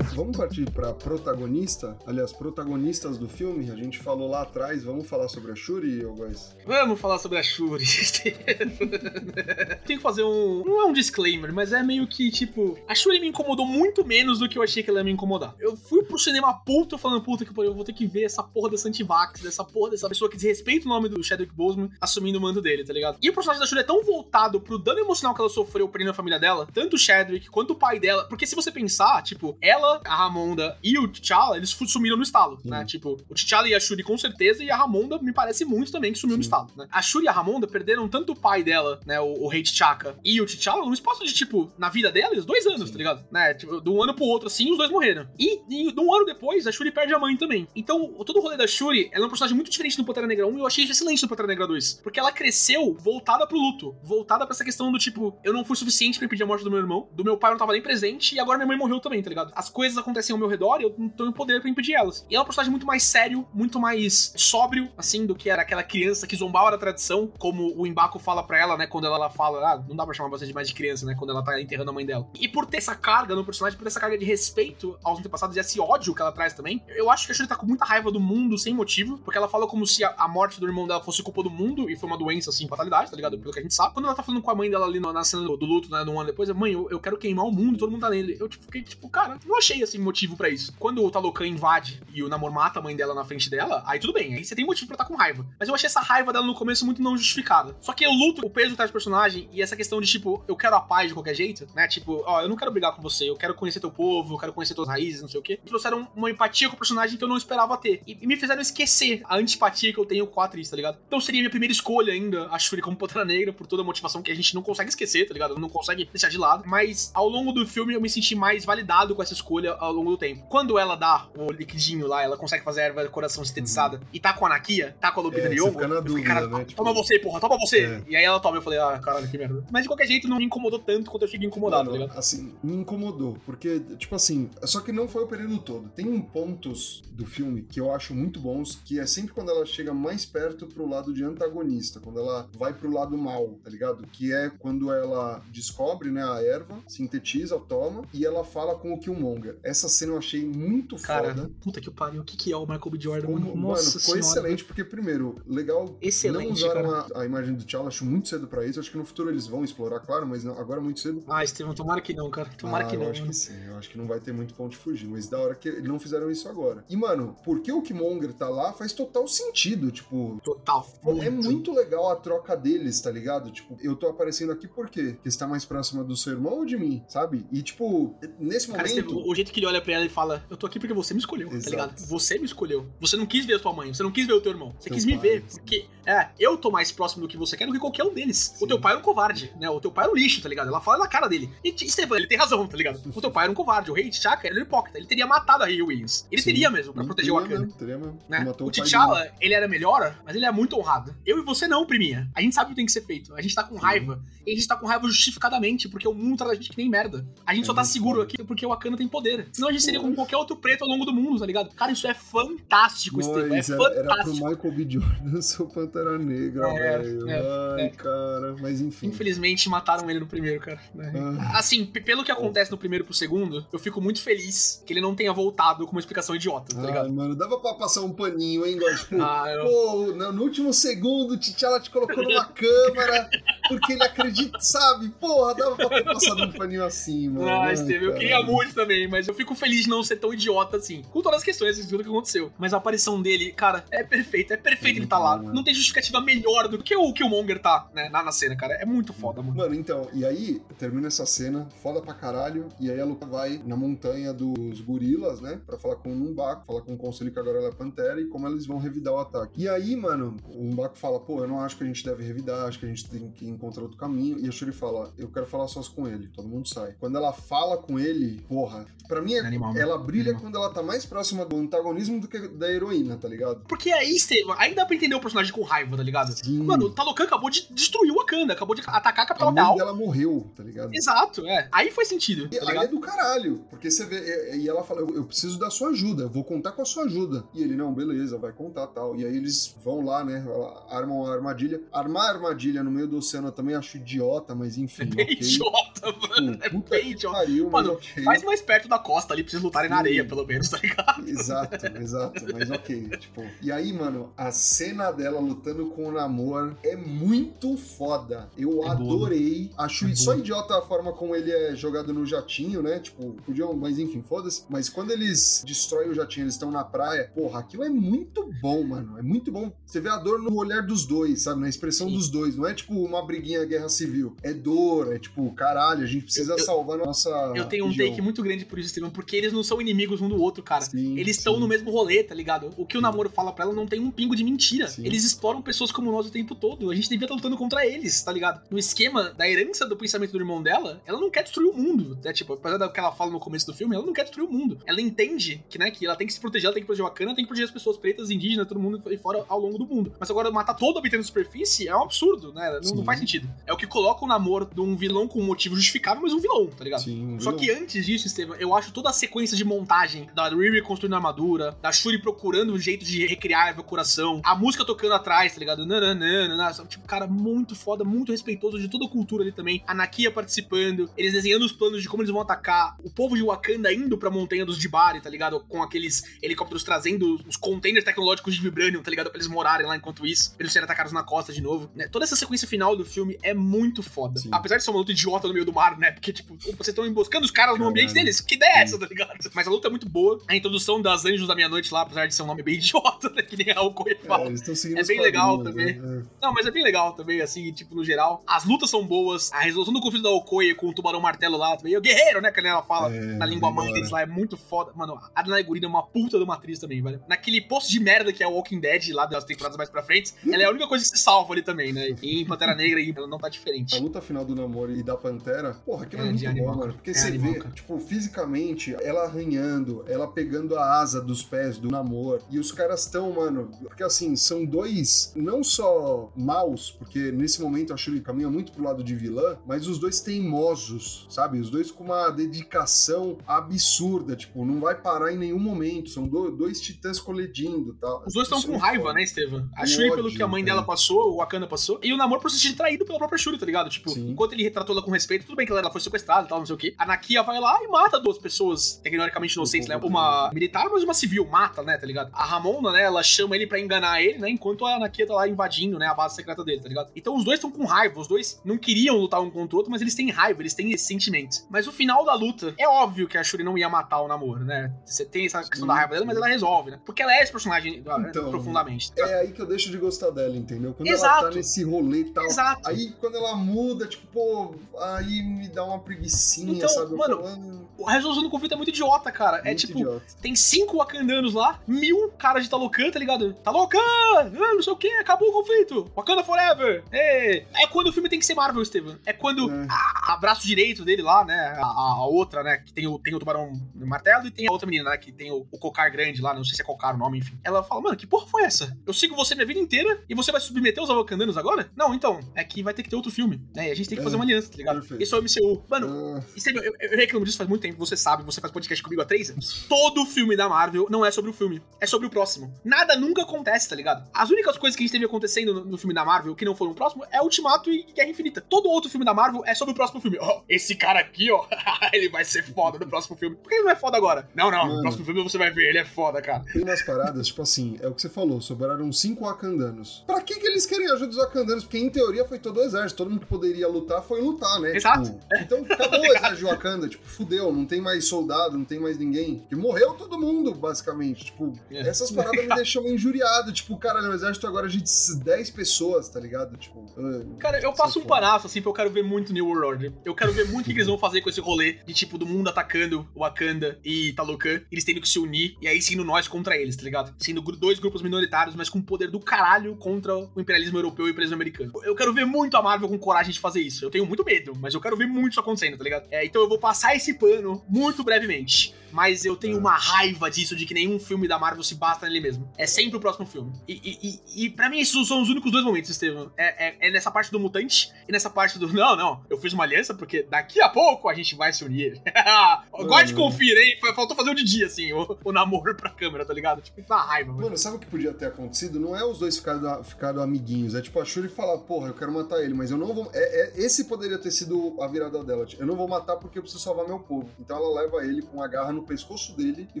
[0.24, 3.70] Vamos partir pra protagonista, aliás, protagonistas do filme.
[3.70, 6.56] A gente falou lá atrás, vamos falar sobre a Shuri, guys?
[6.64, 7.84] Vamos falar sobre a Shuri.
[9.84, 10.64] Tem que fazer um.
[10.64, 12.78] Não é um disclaimer, mas é meio que tipo.
[12.88, 15.54] A Shuri me incomodou muito menos do que eu achei que ela ia me incomodar.
[15.60, 18.70] Eu fui pro cinema puto falando, puta que eu vou ter que ver essa porra
[18.70, 22.40] dessa antivax, dessa porra dessa pessoa que desrespeita o nome do Chadwick Boseman assumindo o
[22.40, 23.18] mando dele, tá ligado?
[23.20, 26.12] E o personagem da Shuri é tão voltado pro dano emocional que ela sofreu prendendo
[26.12, 28.24] a família dela, tanto o Chadwick quanto o pai dela.
[28.24, 32.58] Porque se você pensar, tipo, ela, a Ramonda e o T'Challa, eles sumiram no estalo,
[32.60, 32.70] Sim.
[32.70, 32.84] né?
[32.84, 36.12] Tipo, o T'Challa e a Shuri com certeza, e a Ramonda me parece muito também
[36.12, 36.46] que sumiu no Sim.
[36.48, 36.86] estalo, né?
[36.90, 40.16] A Shuri e a Ramonda perderam tanto o pai dela, né, o, o rei T'Chaka,
[40.24, 42.92] e o T'Challa, num espaço de, tipo, na vida deles, dois anos, Sim.
[42.92, 43.24] tá ligado?
[43.30, 43.54] Né?
[43.54, 45.28] Tipo, de um ano pro outro, assim, os dois morreram.
[45.38, 47.66] E, e de um ano depois, a Shuri perde a mãe também.
[47.74, 50.46] Então, todo o rolê da Shuri, ela é um personagem muito diferente do Pantera Negra
[50.46, 52.00] 1, e eu achei excelente no Pantera Negra 2.
[52.02, 55.76] Porque ela cresceu voltada pro luto, voltada pra essa questão do, tipo, eu não fui
[55.76, 57.82] suficiente pra impedir a morte do meu irmão, do meu pai eu não tava nem
[57.82, 59.52] presente, e agora minha mãe morreu também, tá ligado?
[59.54, 62.24] As coisas acontecem ao meu redor e eu não tenho poder pra impedir elas.
[62.30, 65.62] E ela é um personagem muito mais sério, muito mais sóbrio, assim, do que era
[65.62, 69.28] aquela criança que zombava da tradição, como o Embaco fala pra ela, né, quando ela,
[69.30, 71.90] fala, ah, não dá pra chamar de mais de criança, né, quando ela tá enterrando
[71.90, 72.28] a mãe dela.
[72.38, 75.56] E por ter essa carga no personagem, por ter essa carga de respeito aos antepassados
[75.56, 77.84] e esse ódio que ela traz também, eu acho que a Shuri tá com muita
[77.84, 81.02] raiva do mundo sem motivo, porque ela fala como se a, morte do irmão dela
[81.02, 83.38] fosse culpa do mundo e foi uma doença, assim, fatalidade, tá ligado?
[83.38, 83.94] Pelo que a gente sabe.
[83.94, 86.02] Quando ela tá falando com a mãe dela ali na cena do, do luto, né,
[86.04, 88.36] no ano depois, mãe, eu, eu quero queimar o mundo, todo mundo tá nele.
[88.40, 90.72] Eu tipo, fiquei tipo, cara, não achei, assim, motivo pra isso.
[90.78, 93.98] Quando o Talocan invade e o Namor mata a mãe dela na frente dela, aí
[93.98, 95.46] tudo bem, aí você tem motivo pra estar com raiva.
[95.58, 97.76] Mas eu achei essa raiva dela no começo muito não justificada.
[97.80, 100.76] Só que eu luto o peso do personagem e essa questão de, tipo, eu quero
[100.76, 101.86] a paz de qualquer jeito, né?
[101.88, 104.52] Tipo, ó, eu não quero brigar com você, eu quero conhecer teu povo, eu quero
[104.52, 105.58] conhecer tuas raízes, não sei o quê.
[105.64, 108.02] Trouxeram uma empatia com o personagem que eu não esperava ter.
[108.06, 110.98] E, e me fizeram esquecer a antipatia que eu tenho com a atriz, tá ligado?
[111.06, 114.22] Então seria minha primeira escolha ainda, a Shuri como Pantera Negra, por toda a motivação
[114.22, 115.58] que a gente não consegue esquecer, tá ligado?
[115.58, 116.64] Não consegue deixar de lado.
[116.66, 120.10] Mas ao longo do filme eu me senti mais validado com essa escolha ao longo
[120.10, 120.44] do tempo.
[120.48, 124.20] Quando ela dá o liquidinho lá, ela consegue fazer a erva do coração sintetizada e
[124.20, 126.64] tá com a Anakia, tá com a Lupita É, fica na eu fiquei, cara, né?
[126.64, 127.84] Tipo, toma você, porra, toma você.
[127.84, 128.02] É.
[128.08, 129.64] E aí ela toma, eu falei, ah, caralho, que merda.
[129.70, 132.18] Mas de qualquer jeito não me incomodou tanto quanto eu cheguei incomodado, tá Mano, ligado?
[132.18, 135.88] assim, me incomodou, porque, tipo assim, só que não foi o período todo.
[135.90, 139.92] Tem pontos do filme que eu acho muito bons, que é sempre quando ela chega
[139.94, 144.06] mais perto pro lado de antagonista, quando ela vai pro lado mal, tá ligado?
[144.12, 148.98] Que é quando ela descobre, né, a erva, sintetiza, toma, e ela fala com o
[148.98, 149.58] Killmonger.
[149.74, 151.50] Essa cena eu achei muito Cara, foda.
[151.60, 153.00] puta que pariu, o que que é o Michael B.
[153.00, 153.26] Jordan?
[153.26, 153.56] Como, mano?
[153.56, 154.20] mano, Nossa ficou senhora.
[154.20, 155.96] excelente, porque, primeiro, legal.
[156.00, 158.78] Excelente, não usaram a, a imagem do T'Challa, acho muito cedo pra isso.
[158.78, 161.24] Acho que no futuro eles vão explorar, claro, mas não- agora é muito cedo.
[161.26, 162.48] Ah, Estevam, tomara que não, cara.
[162.56, 163.04] Tomara ah, que não.
[163.06, 163.32] Eu acho mano.
[163.32, 165.56] que sim, eu acho que não vai ter muito ponto de fugir, mas da hora
[165.56, 166.84] que eles não fizeram isso agora.
[166.88, 170.40] E, mano, porque o Killmonger tá lá faz total sentido, tipo.
[170.44, 170.86] Total.
[171.02, 173.50] pô, É muito legal a troca deles, tá ligado?
[173.50, 175.14] Tipo, eu tô aparecendo aqui por quê?
[175.14, 177.44] Porque você tá mais próxima do seu irmão ou de mim, sabe?
[177.50, 179.00] E, tipo, nesse Cara, momento.
[179.00, 181.12] Estevam, o jeito que ele olha pra ela e fala, eu tô aqui porque você
[181.14, 181.64] me escolheu, Exato.
[181.64, 182.06] tá ligado?
[182.06, 182.86] Você me escolheu.
[183.00, 184.74] Você não quis ver a tua mãe, você não quis ver o teu irmão.
[184.78, 185.58] Você Teu quis me pai, ver, sim.
[185.60, 188.54] porque, é, eu tô mais próximo do que você quer do que qualquer um deles.
[188.56, 188.64] Sim.
[188.64, 189.68] O teu pai era um covarde, né?
[189.70, 190.68] O teu pai era um lixo, tá ligado?
[190.68, 191.50] Ela fala na cara dele.
[191.64, 193.00] E, Estevam, ele tem razão, tá ligado?
[193.14, 193.90] O teu pai era um covarde.
[193.90, 194.98] O rei T'Chaka era um hipócrita.
[194.98, 196.26] Ele teria matado a Rey Williams.
[196.30, 196.50] Ele Sim.
[196.50, 197.66] teria mesmo, pra Não proteger o Wakanda.
[197.78, 198.18] teria mesmo.
[198.28, 198.44] né?
[198.50, 201.14] O pai T'Challa, ele era melhor, mas ele é muito honrado.
[201.24, 202.30] Eu e você não, priminha.
[202.34, 203.34] A gente sabe o que tem que ser feito.
[203.34, 204.22] A gente tá com raiva.
[204.46, 206.88] E a gente tá com raiva justificadamente, porque o mundo trata a gente que nem
[206.88, 207.26] merda.
[207.46, 208.24] A gente É só tá muito seguro foda.
[208.32, 209.43] aqui porque o Wakanda tem poder.
[209.52, 211.74] Senão a gente seria como qualquer outro preto ao longo do mundo, tá ligado?
[211.74, 213.44] Cara, isso é fantástico, Estevam.
[213.46, 214.48] É Mas era, pro fantástico.
[214.48, 214.86] Michael B.
[214.88, 217.30] Jordan ser o Pantera Negra, É, velho.
[217.30, 217.42] é,
[217.76, 217.88] Ai, é.
[217.90, 218.56] cara.
[218.60, 219.06] Mas enfim.
[219.08, 220.80] Infelizmente mataram ele no primeiro, cara.
[220.94, 221.12] né?
[221.40, 221.58] Ah.
[221.58, 225.14] Assim, pelo que acontece no primeiro pro segundo, eu fico muito feliz que ele não
[225.14, 227.12] tenha voltado com uma explicação idiota, tá ligado?
[227.12, 231.34] mano, dava pra passar um paninho, hein, igual, tipo, Ah, eu- pô, no, último segundo
[231.34, 233.28] o T'Challa te colocou numa câmera
[233.68, 235.08] porque ele acredita, sabe?
[235.20, 237.48] Porra, dava pra ter passado um paninho assim, mano.
[237.48, 240.32] Ah, Ai, Steve, eu queria muito também, mas eu fico feliz de não ser tão
[240.32, 241.02] idiota assim.
[241.10, 242.50] Com todas as questões tudo que aconteceu.
[242.58, 244.52] Mas a aparição dele, cara, é perfeito.
[244.52, 245.36] É perfeito É ele tá lá.
[245.36, 245.52] bom, né?
[245.54, 248.74] Não tem justificativa melhor do que o Killmonger tá, né, na, na cena, cara.
[248.74, 249.56] É muito foda, mano.
[249.56, 253.60] Mano, então, e aí termina essa cena, foda pra caralho, e aí a Luca vai
[253.64, 257.38] na montanha dos gorilas, né, pra falar com o Numbaco, falar com o conselho que
[257.38, 259.62] agora ela é Pantera e como eles vão revidar o ataque.
[259.62, 262.66] E aí, mano, o Numbaco fala, pô, eu não acho que a gente deve revidar,
[262.66, 265.46] acho que a gente tem que encontrar outro caminho, e a Shuri fala, eu quero
[265.46, 266.94] falar sós com ele, todo mundo sai.
[266.98, 269.80] Quando ela fala com ele, porra, pra mim, é- Animal, né?
[269.80, 270.40] ela brilha Animal.
[270.42, 273.62] quando ela tá mais próxima do antagonismo do que da heroína, tá ligado?
[273.68, 276.32] Porque aí, Estevam, aí dá pra entender o personagem com raiva, tá ligado?
[276.32, 276.62] Sim.
[276.62, 279.74] Mano, o Talocan acabou de destruir o Wakanda, acabou de atacar a capital real.
[279.76, 280.94] dela morreu, tá ligado?
[280.94, 281.68] Exato, é.
[281.72, 285.00] Aí faz sentido, E tá aí é do caralho, porque você vê, e, ela fala,
[285.00, 287.44] eu, eu preciso da sua ajuda, eu vou contar com a sua ajuda.
[287.54, 289.16] E ele, não, beleza, vai contar tal.
[289.16, 290.44] E aí eles vão lá, né,
[290.90, 291.80] armam a armadilha.
[291.92, 295.34] Armar a armadilha no meio do oceano eu também acho idiota, mas enfim, Bem ok.
[295.40, 296.58] idiota, mano.
[296.58, 297.36] Pô, É puta bem idiota.
[297.38, 298.22] pariu, mas Mano, ok.
[298.24, 301.28] Faz mais perto da costa ali pra vocês lutarem na areia, pelo menos, tá ligado?
[301.28, 303.44] Exato, exato, mas ok, tipo.
[303.62, 308.48] E aí, mano, a cena dela lutando com o Namor é muito foda.
[308.56, 308.92] Eu É boa.
[308.92, 309.70] adorei.
[309.78, 310.38] Acho É só boa.
[310.38, 312.98] idiota a forma como ele é jogado no jatinho, né?
[312.98, 314.64] Tipo, podiam, mas enfim, foda-se.
[314.68, 318.82] Mas quando eles destroem o jatinho, eles estão na praia, porra, aquilo é muito bom,
[318.84, 319.18] mano.
[319.18, 319.72] É muito bom.
[319.86, 321.60] Você vê a dor no olhar dos dois, sabe?
[321.60, 322.14] Na expressão Sim.
[322.14, 322.56] dos dois.
[322.56, 324.36] Não é tipo uma briguinha guerra civil.
[324.42, 327.28] É dor, é tipo, caralho, a gente precisa Eu- salvar a nossa.
[327.54, 328.08] Eu tenho um região.
[328.10, 330.82] take muito grande por isso, Porque eles não são inimigos um do outro, cara.
[330.82, 332.70] Sim, Eles estão no mesmo rolê, tá ligado?
[332.76, 334.88] O que o namoro fala pra ela não tem um pingo de mentira.
[334.88, 335.04] Sim.
[335.04, 336.90] Eles exploram pessoas como nós o tempo todo.
[336.90, 338.62] A gente devia estar lutando contra eles, tá ligado?
[338.70, 342.18] No esquema da herança do pensamento do irmão dela, ela não quer destruir o mundo.
[342.22, 342.32] Né?
[342.32, 344.52] Tipo, apesar do que ela fala no começo do filme, ela não quer destruir o
[344.52, 344.78] mundo.
[344.86, 347.08] Ela entende que, né, que ela tem que se proteger, ela tem que proteger o
[347.08, 349.86] Wakanda, tem que proteger as pessoas pretas, indígenas, todo mundo e fora ao longo do
[349.86, 350.12] mundo.
[350.18, 352.80] Mas agora matar todo habitante da superfície é um absurdo, né?
[352.82, 353.48] Não, não faz sentido.
[353.66, 356.40] É o que coloca o namoro de um vilão com um motivo justificável, mas um
[356.40, 357.02] vilão, tá ligado?
[357.02, 357.60] Sim, Só viu?
[357.60, 361.16] que antes disso, Estevam, eu acho toda a sequência de montagem da Riri construindo a
[361.16, 365.58] armadura, da Shuri procurando um jeito de recriar a evacuação, a música tocando atrás, tá
[365.58, 365.84] ligado?
[365.84, 366.88] Nananana, sabe?
[366.88, 369.82] tipo, cara, muito foda, muito respeitoso de toda a cultura ali também.
[369.86, 373.42] A Nakia participando, eles desenhando os planos de como eles vão atacar, o povo de
[373.42, 375.60] Wakanda indo pra montanha dos Jibari, tá ligado?
[375.60, 379.30] Com aqueles helicópteros trazendo os containers tecnológicos de Vibranium, tá ligado?
[379.30, 382.06] Pra eles morarem lá enquanto isso, pra eles serem atacados na costa de novo, né?
[382.06, 384.38] Toda essa sequência final do filme é muito foda.
[384.38, 384.50] Sim.
[384.52, 386.12] Apesar de ser uma luta idiota no meio do mar, né?
[386.12, 388.40] Porque, tipo, vocês estão emboscando os caras no ambiente deles.
[388.40, 389.32] Que ideia é essa, tá ligado?
[389.54, 390.40] Mas a luta é muito boa.
[390.48, 393.42] A introdução das Anjos da Meia-Noite lá, apesar de ser um nome bem idiota, né?
[393.42, 394.50] Que nem a Okoye É, fala.
[394.50, 396.22] É os bem legal quadrinhos, né?
[396.40, 398.42] Não, mas é bem legal também, assim, tipo, no geral.
[398.46, 399.52] As lutas são boas.
[399.52, 401.92] A resolução do conflito da Okoye com o Tubarão Martelo lá também.
[401.92, 402.50] E o Guerreiro, né?
[402.50, 404.22] Que ela fala É, na língua mãe deles lá.
[404.22, 404.92] É muito foda.
[404.94, 407.20] Mano, a Adonai Gurina é uma puta de uma atriz também, velho.
[407.28, 410.32] Naquele post de merda que é o Walking Dead, lá das temporadas mais pra frente,
[410.50, 412.14] ela é a única coisa que se salva ali também, né?
[412.22, 413.98] E em Pantera Negra ela não tá A diferente.
[413.98, 416.92] luta final do Namor e da Pantera, porra, aquilo é, É, muito mano.
[416.94, 417.74] Porque É você animal, vê, cara.
[417.74, 422.40] tipo, fisicamente, ela arranhando, ela pegando a asa dos pés do Namor.
[422.50, 423.70] E os caras estão, mano.
[423.82, 428.82] Porque assim, são dois, não só maus, porque nesse momento a Shuri caminha muito pro
[428.84, 431.58] lado de vilã, mas os dois teimosos, sabe?
[431.60, 436.10] Os dois com uma dedicação absurda, tipo, não vai parar em nenhum momento.
[436.10, 438.22] São do- dois titãs colidindo tá?
[438.26, 439.14] Os dois estão é com muito raiva, foda.
[439.14, 439.68] né, Estevam?
[439.76, 440.76] A Shuri pelo ódio, que a mãe cara.
[440.76, 443.58] dela passou, o Wakanda passou, e o namoro por se sentir traído pela própria Shuri,
[443.58, 443.88] tá ligado?
[443.90, 444.30] Tipo, Sim.
[444.30, 446.66] enquanto ele retratou ela com respeito, tudo bem que ela foi sequestrada e tal, não
[446.66, 446.94] sei o quê.
[446.98, 448.53] A Nakia vai lá e mata duas pessoas
[449.02, 449.96] tecnicamente inocentes, né?
[449.96, 452.30] Uma militar, mas uma civil, mata, né, tá ligado?
[452.32, 455.48] A Ramona, né, ela chama ele pra enganar ele, né, enquanto a Nakia tá lá
[455.48, 457.10] invadindo, né, a base secreta dele, tá ligado?
[457.16, 459.90] Então os dois estão com raiva, os dois não queriam lutar um contra o outro,
[459.90, 461.66] mas eles têm raiva, eles têm esses sentimentos.
[461.70, 464.64] Mas o final da luta, é óbvio que a Shuri não ia matar o namoro,
[464.64, 464.92] né?
[465.04, 467.00] Você tem essa questão Sim, da raiva dela, mas ela resolve, né?
[467.04, 469.12] Porque ela é esse personagem ah, Então, profundamente.
[469.12, 469.26] tá?
[469.26, 470.94] É aí que eu deixo de gostar dela, entendeu?
[470.94, 471.42] Quando ela Exato.
[471.44, 472.44] tá nesse rolê e tal.
[472.44, 472.88] Exato.
[472.88, 477.14] Aí quando ela muda, tipo, pô, aí me dá uma preguicinha, Então, sabe?
[477.14, 479.58] Mano, ah, A resolução do conflito é muito idiota, cara.
[479.58, 480.24] é muito tipo, idiota.
[480.40, 483.52] tem cinco Wakandanos lá, mil caras de Talocan, tá ligado?
[483.54, 483.98] Talocan!
[483.98, 486.10] Ah, não sei o que, acabou o conflito.
[486.16, 487.04] Wakanda Forever!
[487.12, 487.66] Ei.
[487.76, 489.16] É quando o filme tem que ser Marvel, Steven.
[489.26, 489.86] É quando É.
[489.90, 491.76] a, a braço direito dele lá, né?
[491.78, 492.78] A, a- outra, né?
[492.78, 495.16] Que tem o, tem o tubarão martelo e tem a outra menina, né?
[495.16, 497.58] Que tem o, o cocar grande lá, não sei se é cocar o nome, enfim.
[497.62, 498.96] Ela fala, mano, que porra foi essa?
[499.06, 501.90] Eu sigo você minha vida inteira e você vai submeter os Wakandanos agora?
[501.96, 503.88] Não, então, é que vai ter que ter outro filme, né?
[503.88, 504.24] E a gente tem que É.
[504.24, 504.98] fazer uma aliança, tá ligado?
[505.00, 505.22] Perfeito.
[505.22, 505.84] Esse é o MCU.
[505.88, 509.02] Mano, Ah, Estevam, eu, eu reclamo disso faz muito tempo, você sabe, você faz podcast
[509.02, 509.84] comigo há três anos.
[509.88, 512.72] Todo filme da Marvel não é sobre o filme, é sobre o próximo.
[512.84, 514.26] Nada nunca acontece, tá ligado?
[514.32, 516.74] As únicas coisas que a gente teve acontecendo no, no filme da Marvel que não
[516.74, 518.60] foram o próximo é Ultimato e Guerra Infinita.
[518.60, 520.38] Todo outro filme da Marvel é sobre o próximo filme.
[520.40, 521.64] Ó, esse cara aqui, ó,
[522.12, 523.56] ele vai ser foda no próximo filme.
[523.56, 524.48] Por que ele não é foda agora?
[524.54, 525.02] Não, não, no Mano.
[525.02, 526.64] próximo filme você vai ver, ele é foda, cara.
[526.72, 530.24] tem umas paradas, tipo assim, é o que você falou, sobraram cinco Wakandanos.
[530.26, 531.84] Pra que, que eles querem ajuda dos Wakandanos?
[531.84, 534.96] Porque em teoria foi todo o exército, todo mundo que poderia lutar foi lutar, né?
[534.96, 535.24] Exato.
[535.24, 538.98] Tipo, então acabou o exército de Wakanda, tipo, fudeu, não tem mais soldado, não tem
[538.98, 539.60] mais ninguém.
[539.60, 541.44] Porque morreu todo mundo, basicamente.
[541.46, 542.00] Tipo, É.
[542.08, 543.72] essas paradas me deixam injuriado.
[543.72, 545.02] Tipo, caralho, o exército agora é de
[545.44, 546.76] 10 pessoas, tá ligado?
[546.76, 548.34] Tipo, ah, Cara, eu passo um foda.
[548.34, 550.12] panaço, assim, porque eu quero ver muito New World Order.
[550.24, 552.46] Eu quero ver muito o que eles vão fazer com esse rolê de, tipo, do
[552.46, 556.76] mundo atacando Wakanda e Talocan, eles tendo que se unir, e aí sendo nós contra
[556.76, 557.34] eles, tá ligado?
[557.38, 561.32] Sendo dois grupos minoritários, mas com poder do caralho contra o imperialismo europeu e o
[561.32, 561.92] imperialismo americano.
[562.04, 564.04] Eu quero ver muito a Marvel com coragem de fazer isso.
[564.04, 566.26] Eu tenho muito medo, mas eu quero ver muito isso acontecendo, tá ligado?
[566.30, 568.94] É, então eu vou passar esse pano muito brevemente.
[569.14, 572.40] Mas eu tenho uma raiva disso, de que nenhum filme da Marvel se basta nele
[572.40, 572.68] mesmo.
[572.76, 573.72] É sempre o próximo filme.
[573.86, 576.50] E, e, e, e pra mim, esses são os únicos dois momentos, Estevam.
[576.56, 578.92] É, é, é nessa parte do mutante e nessa parte do.
[578.92, 582.20] Não, não, eu fiz uma aliança porque daqui a pouco a gente vai se unir.
[582.90, 584.14] Gosto de conferir, hein?
[584.14, 586.82] Faltou fazer o de dia, assim, o, o namoro pra câmera, tá ligado?
[586.82, 587.64] Tipo, dá raiva, mano.
[587.64, 588.98] Mano, sabe o que podia ter acontecido?
[588.98, 590.94] Não é os dois ficarem ficado amiguinhos.
[590.96, 593.30] É tipo a Shuri falar, porra, eu quero matar ele, mas eu não vou.
[593.32, 595.64] É, é, esse poderia ter sido a virada dela.
[595.64, 597.48] Tipo, eu não vou matar porque eu preciso salvar meu povo.
[597.60, 600.00] Então ela leva ele com a garra no pescoço dele e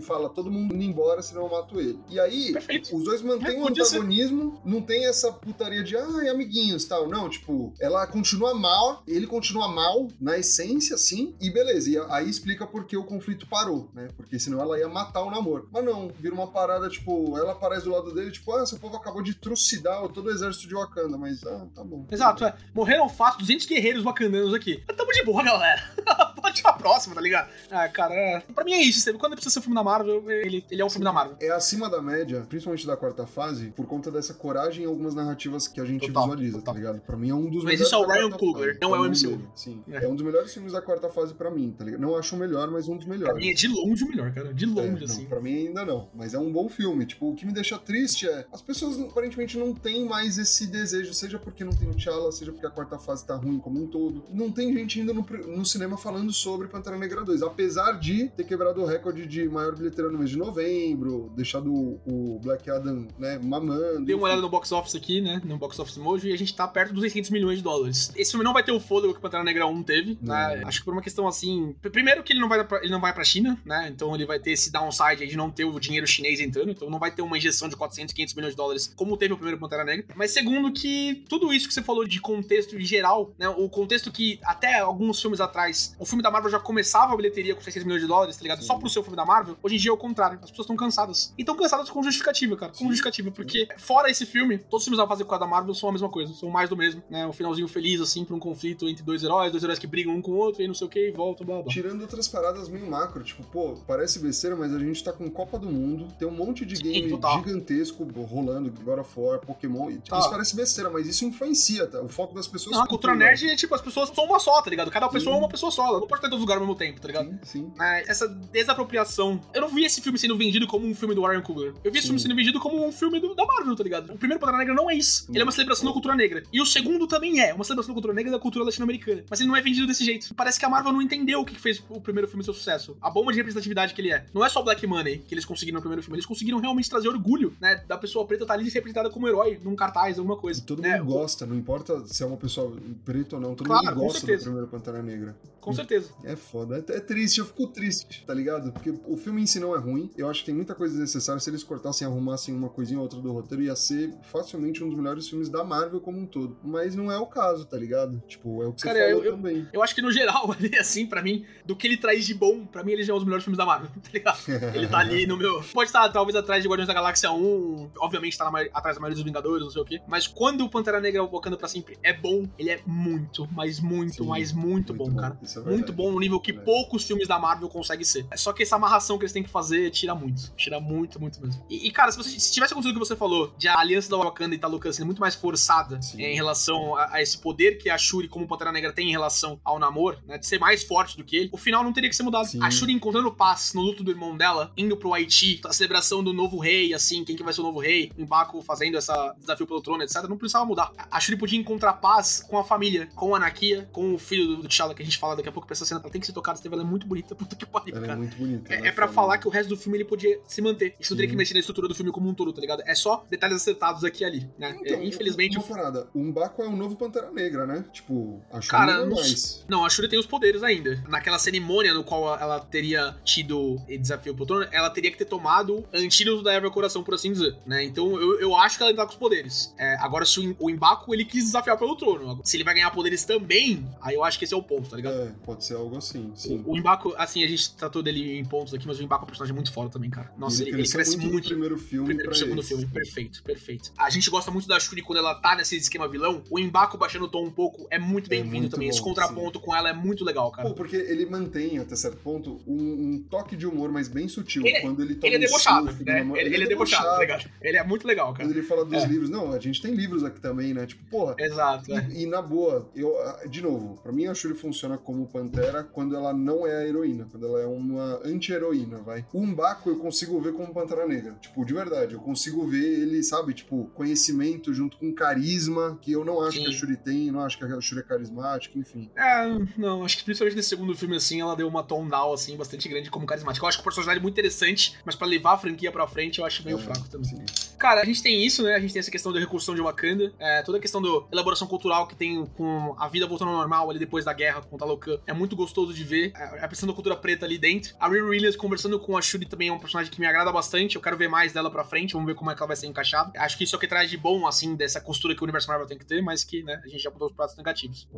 [0.00, 1.98] fala: todo mundo indo embora, senão eu mato ele.
[2.08, 2.94] E aí, Perfeito.
[2.96, 3.96] os dois mantêm É, o podia ser.
[3.96, 7.08] antagonismo, não tem essa putaria de ai, amiguinhos tal.
[7.08, 11.90] Não, tipo, ela continua mal, ele continua mal na essência, sim, e beleza.
[11.90, 14.08] E aí explica por que o conflito parou, né?
[14.16, 15.68] Porque senão ela ia matar o namoro.
[15.72, 18.96] Mas não, vira uma parada, tipo, ela aparece do lado dele, tipo, ah, seu povo
[18.96, 22.06] acabou de trucidar todo o exército de Wakanda, mas ah, tá bom.
[22.10, 22.54] Exato, é.
[22.74, 24.82] Morreram fácil 200 guerreiros wakandanos aqui.
[24.86, 25.82] Mas tamo de boa, galera.
[26.40, 27.48] Pode ir pra próxima, tá ligado?
[27.70, 28.40] Ah, cara, é...
[28.54, 29.20] pra mim é isso, Estevam.
[29.20, 31.36] Quando precisa ser um filme da Marvel, ele, ele é um filme da Marvel.
[31.40, 35.66] É acima da média, principalmente da quarta fase, por conta dessa coragem em algumas narrativas
[35.68, 36.74] que a gente Total, visualiza, total.
[36.74, 37.00] tá ligado?
[37.00, 37.80] Pra mim é um dos Mas melhores.
[37.86, 39.28] isso é o Ryan Coogler, não é o MCU.
[39.28, 39.82] dele, Sim.
[39.90, 40.04] É.
[40.04, 40.08] É.
[40.08, 42.00] um dos melhores filmes da quarta fase pra mim, tá ligado?
[42.00, 43.36] Não acho o melhor, mas um dos Pra melhores.
[43.38, 44.52] mim é de longe o melhor, cara.
[44.54, 45.24] De É, longe, não, assim.
[45.26, 47.06] pra mim ainda não, mas é um bom filme.
[47.06, 51.12] Tipo, o que me deixa triste é as pessoas aparentemente não têm mais esse desejo,
[51.14, 53.86] seja porque não tem o T'Challa, seja porque a quarta fase tá ruim como um
[53.86, 54.24] todo.
[54.32, 58.44] Não tem gente ainda no, no cinema falando sobre Pantera Negra 2, apesar de ter
[58.44, 63.38] quebrado o recorde de maior bilheteira no mês de novembro, deixado o, Black Adam, né,
[63.42, 64.04] mamando.
[64.04, 65.40] Dei uma olhada no box office aqui, né?
[65.44, 68.12] No box office Mojo, e a gente tá perto dos 600 milhões de dólares.
[68.16, 70.58] Esse filme não vai ter o fôlego que o Pantera Negra 1 teve, né?
[70.60, 70.68] Não.
[70.68, 71.74] Acho que por uma questão assim.
[71.80, 73.88] pr- Primeiro que ele não vai pra, ele não vai pra China, né?
[73.92, 76.70] Então ele vai ter esse downside aí de não ter o dinheiro chinês entrando.
[76.70, 79.36] Então não vai ter uma injeção de 400, 500 milhões de dólares, como teve o
[79.36, 80.06] primeiro Pantera Negra.
[80.14, 83.48] Mas segundo que tudo isso que você falou de contexto em geral, né?
[83.48, 87.54] O contexto que até alguns filmes atrás, o filme da Marvel já começava a bilheteria
[87.54, 88.63] com 600 milhões de dólares, tá ligado?
[88.64, 88.68] Sim.
[88.68, 89.56] Só pro seu filme da Marvel.
[89.62, 90.38] Hoje em dia é o contrário.
[90.42, 91.32] As pessoas estão cansadas.
[91.38, 92.72] E estão cansadas com justificativa, cara.
[92.72, 92.86] Com Sim.
[92.88, 93.30] justificativa.
[93.30, 96.08] Porque, fora esse filme, todos os filmes da fase 4 da Marvel são a mesma
[96.08, 96.32] coisa.
[96.34, 97.26] São mais do mesmo, né?
[97.26, 100.22] Um finalzinho feliz, assim, pra um conflito entre dois heróis, dois heróis que brigam um
[100.22, 101.72] com o outro e não sei o que, e voltam, blá blá.
[101.72, 105.58] Tirando outras paradas meio macro, tipo, pô, parece besteira, mas a gente tá com Copa
[105.58, 107.38] do Mundo, tem um monte de Sim, game total.
[107.42, 110.18] gigantesco rolando, God of War, Pokémon, e, Tá.
[110.18, 112.00] isso parece besteira, mas isso influencia, tá?
[112.00, 112.76] O foco das pessoas...
[112.76, 114.90] Não, a cultura nerd é tipo, as pessoas são uma só, tá ligado?
[114.90, 115.40] Cada pessoa Sim.
[115.40, 117.00] é uma pessoa só, ela não pode estar em todos os lugares ao mesmo tempo,
[117.00, 117.30] tá ligado?
[117.30, 117.72] Sim, sim.
[117.80, 119.40] É, essa desapropriação.
[119.52, 121.74] Eu não vi esse filme sendo vendido como um filme do Ryan Coogler.
[121.82, 122.08] Eu vi esse Sim.
[122.08, 124.12] filme sendo vendido como um filme do- da Marvel, tá ligado?
[124.12, 125.26] O primeiro Pantera Negra não é isso.
[125.28, 126.42] Ele é uma celebração da cultura negra.
[126.52, 129.24] E o segundo também é, uma celebração da cultura negra e da cultura latino-americana.
[129.28, 130.34] Mas ele não é vendido desse jeito.
[130.34, 132.96] Parece que a Marvel não entendeu o que fez o primeiro filme ser um sucesso.
[133.02, 134.24] A bomba de representatividade que ele é.
[134.32, 136.16] Não é só Black Money que eles conseguiram no primeiro filme.
[136.16, 137.82] Eles conseguiram realmente trazer orgulho, né?
[137.88, 140.62] Da pessoa preta estar ali representada como herói, num cartaz, alguma E coisa.
[140.62, 140.98] todo né?
[140.98, 142.72] mundo gosta, não importa se é uma pessoa
[143.04, 145.36] preta ou não, todo Claro, mundo gosta do primeiro Pantera Negra.
[145.64, 146.10] Com certeza.
[146.24, 148.72] É foda, é, é triste, eu fico triste, tá ligado?
[148.72, 151.40] Porque o filme em si não é ruim, eu acho que tem muita coisa desnecessária,
[151.40, 154.88] se eles cortassem e arrumassem uma coisinha ou outra do roteiro, ia ser facilmente um
[154.88, 156.56] dos melhores filmes da Marvel como um todo.
[156.62, 158.22] Mas não é o caso, tá ligado?
[158.26, 159.66] Tipo, é o que você Cara, falou eu- eu- também.
[159.72, 162.66] Eu acho que no geral, ali, assim, pra mim, do que ele traz de bom,
[162.66, 164.38] pra mim ele já é um dos melhores filmes da Marvel, tá ligado?
[164.74, 165.62] Ele tá ali no meu.
[165.72, 169.14] Pode estar talvez atrás de Guardiões da Galáxia 1, obviamente tá na atrás da maioria
[169.16, 170.00] dos Vingadores, não sei o quê.
[170.06, 174.14] Mas quando o Pantera Negra Wakanda pra sempre é bom, ele é muito, mas muito,
[174.22, 175.36] Sim, mas muito, bom, cara.
[175.60, 176.72] Isso é Muito bom no nível que Verdade.
[176.72, 178.26] poucos filmes da Marvel conseguem ser.
[178.36, 180.52] Só que essa amarração que eles têm que fazer tira muito.
[180.56, 181.64] Tira muito, muito mesmo.
[181.70, 184.10] E, e, cara, se, você, se tivesse acontecido o que você falou, de a aliança
[184.10, 186.22] da Wakanda e Talocan sendo muito mais forçada Sim.
[186.22, 189.60] em relação a, a esse poder que a Shuri, como Pantera Negra, tem em relação
[189.64, 190.38] ao Namor, né?
[190.38, 192.46] De ser mais forte do que ele, o final não teria que ser mudado.
[192.46, 192.62] Sim.
[192.62, 196.32] A Shuri encontrando paz no luto do irmão dela, indo pro Haiti, a celebração do
[196.32, 199.66] novo rei, assim, quem que vai ser o novo rei, o Mbaku fazendo essa desafio
[199.66, 200.24] pelo trono, etc.
[200.28, 200.92] Não precisava mudar.
[201.10, 204.56] A Shuri podia encontrar paz com a família, com a Anakia, com o filho do,
[204.56, 206.26] do T'Challa, que a gente fala daqui a pouco, pra essa cena, ela tem que
[206.26, 208.16] ser tocada, ela é muito bonita, puta que pariu, é cara.
[208.16, 208.72] muito bonita.
[208.72, 210.94] É, ela é pra falar que o resto do filme ele podia se manter.
[210.98, 212.82] Isso não teria que mexer na estrutura do filme como um todo, tá ligado?
[212.86, 214.76] É só detalhes acertados aqui e ali, né?
[214.80, 217.84] Então, É, infelizmente, uma parada, o Mbaku é o novo Pantera Negra, né?
[217.92, 219.64] Tipo, acho que Cara, não é não- mais.
[219.68, 221.02] Não, a Shuri tem os poderes ainda.
[221.08, 225.84] Naquela cerimônia no qual ela teria tido desafio pro trono, ela teria que ter tomado
[225.92, 227.82] antídoto da erva coração, por assim dizer, né?
[227.84, 229.74] Então eu, eu acho que ela ainda tá com os poderes.
[229.78, 232.40] É, agora, se o, o Mbaku, ele quis desafiar pelo trono.
[232.44, 234.96] Se ele vai ganhar poderes também, aí eu acho que esse é o ponto, tá
[234.96, 235.14] ligado?
[235.14, 236.62] É, pode ser algo assim, sim.
[236.66, 239.24] O, o Mbaku, assim, a gente tratou dele em pontos aqui, mas o Mbaku é
[239.24, 240.32] um personagem muito foda também, cara.
[240.36, 242.68] Nossa, ele, ele cresceu cresce muito, muito primeiro filme primeiro pro segundo esse.
[242.68, 242.86] filme.
[242.86, 243.92] Perfeito, perfeito.
[243.98, 246.42] A gente gosta muito da Shuri quando ela tá nesse esquema vilão.
[246.50, 248.88] O Embaco baixando o tom um pouco é muito É bem-vindo muito também.
[248.88, 250.68] Esse bom, contraponto com ela é muito legal, cara.
[250.68, 252.74] Pô, porque ele mantém, até certo ponto, um,
[253.14, 254.64] um toque de humor, mas bem sutil.
[254.66, 256.18] Ele- quando ele toma ele é um debochado, susto, né?
[256.20, 257.50] namoro- Ele, ele é debochado, tá ligado?
[257.60, 258.44] Ele é muito legal, cara.
[258.44, 259.06] Quando ele fala dos É.
[259.06, 260.86] livros, não, a gente tem livros aqui também, né?
[260.86, 261.34] Tipo, porra.
[261.38, 262.08] Exato, é.
[262.10, 263.14] E, e na boa, eu,
[263.48, 266.86] de novo, pra mim a Shuri funciona como Pantera Pantera quando ela não é a
[266.86, 269.24] heroína, quando ela é uma anti-heroína, vai.
[269.32, 271.36] O Umbaco eu consigo ver como Pantera Negra.
[271.40, 276.24] Tipo, de verdade, eu consigo ver ele, sabe, tipo, conhecimento junto com carisma, que eu
[276.24, 276.64] não acho Sim.
[276.64, 279.10] que a Shuri tem, não acho que a Shuri é carismática, enfim.
[279.16, 279.44] É,
[279.76, 282.88] não, acho que principalmente nesse segundo filme, assim, ela deu uma tone down, assim, bastante
[282.88, 283.64] grande como carismática.
[283.64, 286.38] Eu acho que o personagem é muito interessante, mas pra levar a franquia pra frente,
[286.38, 287.28] eu acho meio É, fraco também.
[287.30, 287.44] sim.
[287.84, 288.76] Cara, a gente tem isso, né?
[288.76, 291.68] A gente tem essa questão da reconstrução de Wakanda, é, toda a questão da elaboração
[291.68, 294.78] cultural que tem com a vida voltando ao normal ali depois da guerra com o
[294.78, 295.18] Talocan.
[295.26, 296.32] É muito gostoso de ver.
[296.34, 297.94] É, a questão da cultura preta ali dentro.
[298.00, 300.96] A Riri Williams conversando com a Shuri também é um personagem que me agrada bastante.
[300.96, 302.14] Eu quero ver mais dela pra frente.
[302.14, 303.30] Vamos ver como é que ela vai ser encaixada.
[303.36, 305.68] Acho que isso é o que traz de bom, assim, dessa costura que o universo
[305.68, 308.08] Marvel tem que ter, mas que, né, a gente já botou os pratos negativos.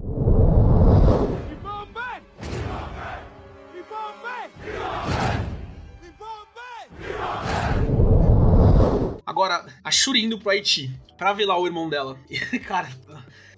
[9.37, 12.19] Agora, a Shuri indo pro Haiti pra ver lá o irmão dela.
[12.67, 12.89] Cara.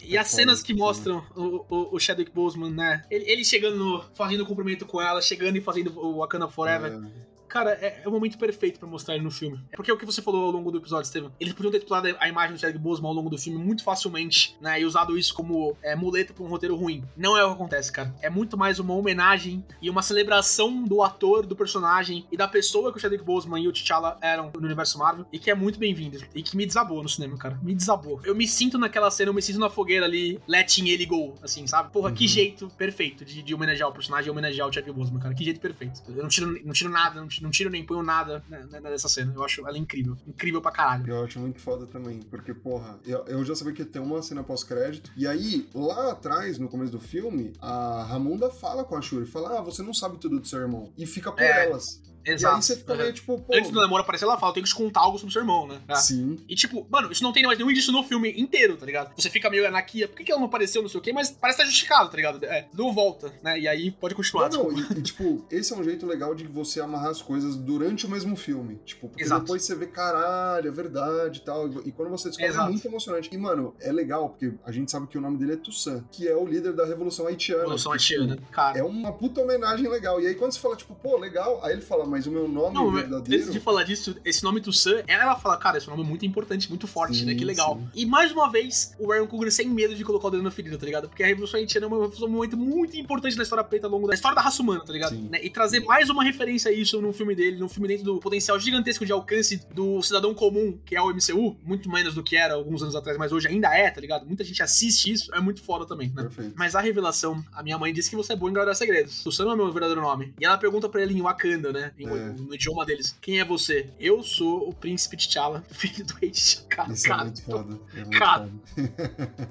[0.02, 3.04] E É as cenas que mostram o, o, o Chadwick Boseman, né?
[3.08, 6.92] Ele, ele chegando, no, fazendo cumprimento com ela, chegando e fazendo o Wakanda Forever.
[6.92, 9.58] É, Cara, é, é o momento perfeito pra mostrar ele no filme.
[9.74, 11.30] Porque é o que você falou ao longo do episódio, Steven.
[11.40, 14.56] Eles podiam ter explorado a imagem do Chadwick Boseman ao longo do filme muito facilmente,
[14.60, 14.80] né?
[14.80, 17.04] E usado isso como é, muleta pra um roteiro ruim.
[17.16, 18.14] Não é o que acontece, cara.
[18.20, 22.92] É muito mais uma homenagem e uma celebração do ator, do personagem e da pessoa
[22.92, 25.26] que o Chadwick Boseman e o T'Challa eram no universo Marvel.
[25.32, 26.18] E que é muito bem-vindo.
[26.34, 27.58] E que me desabou no cinema, cara.
[27.62, 28.20] Me desabou.
[28.24, 31.66] Eu me sinto naquela cena, eu me sinto na fogueira ali, letting ele go, assim,
[31.66, 31.90] sabe?
[31.92, 32.28] Porra, que Uhum.
[32.28, 35.34] jeito perfeito de, de homenagear o personagem e homenagear o Chadwick Boseman, cara.
[35.34, 36.02] Que jeito perfeito.
[36.08, 38.80] Eu não tiro, não tiro nada, não tiro, não tiro nem ponho nada né, né,
[38.80, 39.32] nessa cena.
[39.34, 40.16] Eu acho ela incrível.
[40.26, 41.06] Incrível pra caralho.
[41.06, 44.22] Eu acho muito foda também, porque, porra, eu, eu já sabia que ia ter uma
[44.22, 49.00] cena pós-crédito, e aí, lá atrás, no começo do filme, a Ramunda fala com a
[49.02, 52.02] Shuri, fala, ah, você não sabe tudo do seu irmão, e fica por É, elas.
[52.24, 52.54] Exato.
[52.54, 52.98] E aí você fica Uhum.
[52.98, 53.54] meio tipo, pô...
[53.54, 55.80] Antes do namoro aparecer, ela fala: tenho que te contar algo sobre seu irmão, né?
[55.88, 55.94] Ah.
[55.96, 59.12] Sim, E tipo, mano, isso não tem mais nenhum indício no filme inteiro, tá ligado?
[59.16, 61.30] Você fica meio anaquia, por que, que ela não apareceu, não sei o quê, mas
[61.30, 62.44] parece que tá justificado, tá ligado?
[62.44, 63.58] É, deu volta, né?
[63.58, 64.50] E aí pode continuar.
[64.50, 67.56] Não, não, e, e, tipo, esse é um jeito legal de você amarrar as coisas
[67.56, 68.80] durante o mesmo filme.
[68.84, 69.42] Tipo, porque Exato.
[69.42, 71.68] depois você vê, caralho, é verdade e tal.
[71.84, 72.68] E, quando você descobre, Exato.
[72.68, 73.28] é muito emocionante.
[73.32, 76.26] E, mano, é legal, porque a gente sabe que o nome dele é Toussaint, que
[76.28, 77.62] é o líder da Revolução Haitiana.
[77.62, 78.78] Revolução tipo, haitiana, cara.
[78.78, 80.20] É uma puta homenagem legal.
[80.20, 82.74] E aí quando você fala, tipo, pô, legal, aí ele fala, mas o meu nome
[82.74, 83.42] Não, verdadeiro.
[83.42, 86.68] antes de falar disso, esse nome Toussaint, ela fala, cara, esse nome é muito importante,
[86.68, 87.34] muito forte, Sim, né?
[87.34, 87.76] Que legal.
[87.76, 87.88] sim.
[87.94, 90.78] E mais uma vez, o Ryan Coogler sem medo de colocar o dedo na ferida,
[90.78, 91.08] tá ligado?
[91.08, 94.06] Porque a Revolução Haitiana é uma revolução muito, muito importante na história preta ao longo
[94.06, 95.14] da história da raça humana, tá ligado?
[95.16, 95.40] Né?
[95.42, 98.58] E trazer mais uma referência a isso num filme dele, num filme dentro do potencial
[98.58, 102.54] gigantesco de alcance do cidadão comum, que é o MCU, muito menos do que era
[102.54, 104.26] alguns anos atrás, mas hoje ainda é, tá ligado?
[104.26, 106.22] Muita gente assiste isso, é muito foda também, né?
[106.22, 106.54] Perfeito.
[106.56, 109.22] Mas a revelação, a minha mãe disse que você é bom em guardar segredos.
[109.22, 110.34] Toussaint não é meu verdadeiro nome.
[110.40, 111.92] E ela pergunta pra ele em Wakanda, né?
[112.06, 112.32] É.
[112.32, 113.16] No idioma deles.
[113.20, 113.90] Quem é você?
[113.98, 116.92] Eu sou o príncipe T'Challa, filho do rei T'Challa.
[116.92, 117.80] Isso é Cara, muito tô- foda.
[117.94, 118.50] É muito Cara.
[118.74, 119.50] foda.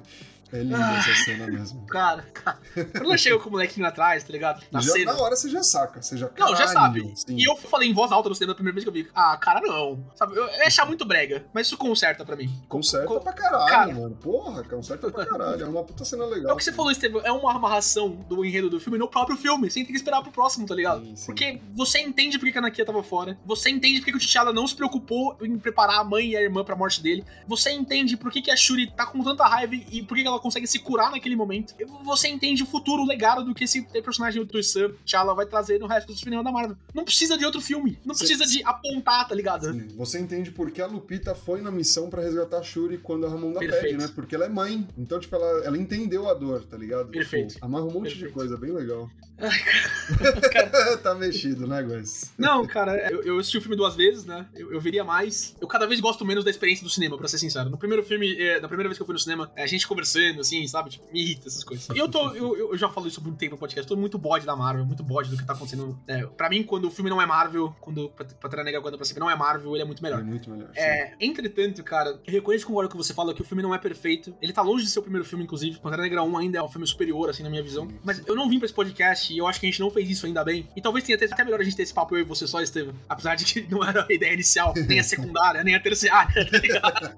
[0.52, 0.98] é linda Ah.
[0.98, 1.86] essa cena mesmo.
[1.86, 2.58] Cara, cara.
[2.74, 4.62] Quando ela chega com o molequinho atrás, tá ligado?
[4.70, 5.12] Na Já- cena.
[5.12, 7.12] na hora você já saca, você já Não, já sabe.
[7.16, 7.36] sim.
[7.36, 9.08] E eu falei em voz alta no cinema a primeira vez que eu vi.
[9.14, 10.04] Ah, cara, não.
[10.16, 11.46] Sabe, eu ia achar muito brega.
[11.52, 12.50] Mas isso conserta pra mim.
[12.68, 13.94] Conserta Co- pra caralho, Cara.
[13.94, 14.14] mano.
[14.16, 15.62] Porra, conserta pra caralho.
[15.64, 16.50] É uma puta cena legal.
[16.50, 17.20] É o que você falou, Estevam.
[17.24, 19.70] É uma amarração do enredo do filme no próprio filme.
[19.70, 21.04] Sem ter que esperar pro próximo, tá ligado?
[21.04, 21.26] Sim, sim.
[21.26, 23.38] Porque você entende por que a Anakia tava fora.
[23.44, 26.36] Você entende por que que o T'Challa não se preocupou em preparar a mãe e
[26.36, 27.24] a irmã pra morte dele.
[27.46, 30.28] Você entende por que, que a Shuri tá com tanta raiva e por que, que
[30.28, 31.74] ela consegue se curar naquele momento.
[32.04, 35.78] Você entende o futuro, o legado do que esse personagem do Sam T'Challa vai trazer
[35.78, 36.76] no resto dos filmes da Marvel.
[36.94, 37.98] Não precisa de outro filme.
[38.04, 38.58] Não precisa sim.
[38.58, 39.72] de apontar, tá ligado?
[39.72, 43.26] Sim, Você entende por que a Lupita foi na missão pra resgatar a Shuri quando
[43.26, 43.82] a Ramunda Perfeito.
[43.82, 44.10] pede, né?
[44.14, 44.86] Porque ela é mãe.
[44.96, 47.08] Então, tipo, ela, ela entendeu a dor, tá ligado?
[47.10, 47.54] Perfeito.
[47.54, 48.34] Tipo, amarra um monte de Perfeito.
[48.34, 49.08] coisa, bem legal.
[49.40, 50.96] Ai, cara.
[50.98, 52.32] tá mexido, né, Guys?
[52.36, 54.46] Não, cara, eu, eu assisti o filme duas vezes, né?
[54.54, 55.54] Eu, eu veria mais.
[55.60, 57.70] Eu cada vez gosto menos da experiência do cinema, pra ser sincero.
[57.70, 59.86] No primeiro filme, é, na primeira vez que eu fui no cinema, é, a gente
[59.86, 60.90] conversando, assim, sabe?
[60.90, 61.88] Tipo, me irrita essas coisas.
[61.94, 64.18] E eu tô, eu, eu já falo isso há muito tempo no podcast, tô muito
[64.18, 65.98] bode da Marvel, muito bode do que tá acontecendo.
[66.06, 68.10] É, pra mim, quando o filme não é Marvel, quando
[68.40, 70.20] Pantera Negra quando pra sempre não é Marvel, ele é muito melhor.
[70.20, 70.70] É muito melhor.
[70.74, 73.78] É, entretanto, cara, eu reconheço com o que você fala que o filme não é
[73.78, 74.34] perfeito.
[74.40, 75.78] Ele tá longe de ser o primeiro filme, inclusive.
[75.78, 77.88] Pantera Negra 1 ainda é um filme superior, assim, na minha visão.
[78.04, 80.08] Mas eu não vim pra esse podcast e eu acho que a gente não fez
[80.10, 80.68] isso ainda bem.
[80.76, 82.60] E talvez tenha até até melhor a gente ter esse papo eu e você só,
[82.60, 82.94] Estevam.
[83.08, 86.58] Apesar de que não era a ideia inicial, nem a secundária, nem a terciária, tá
[86.58, 87.14] ligado?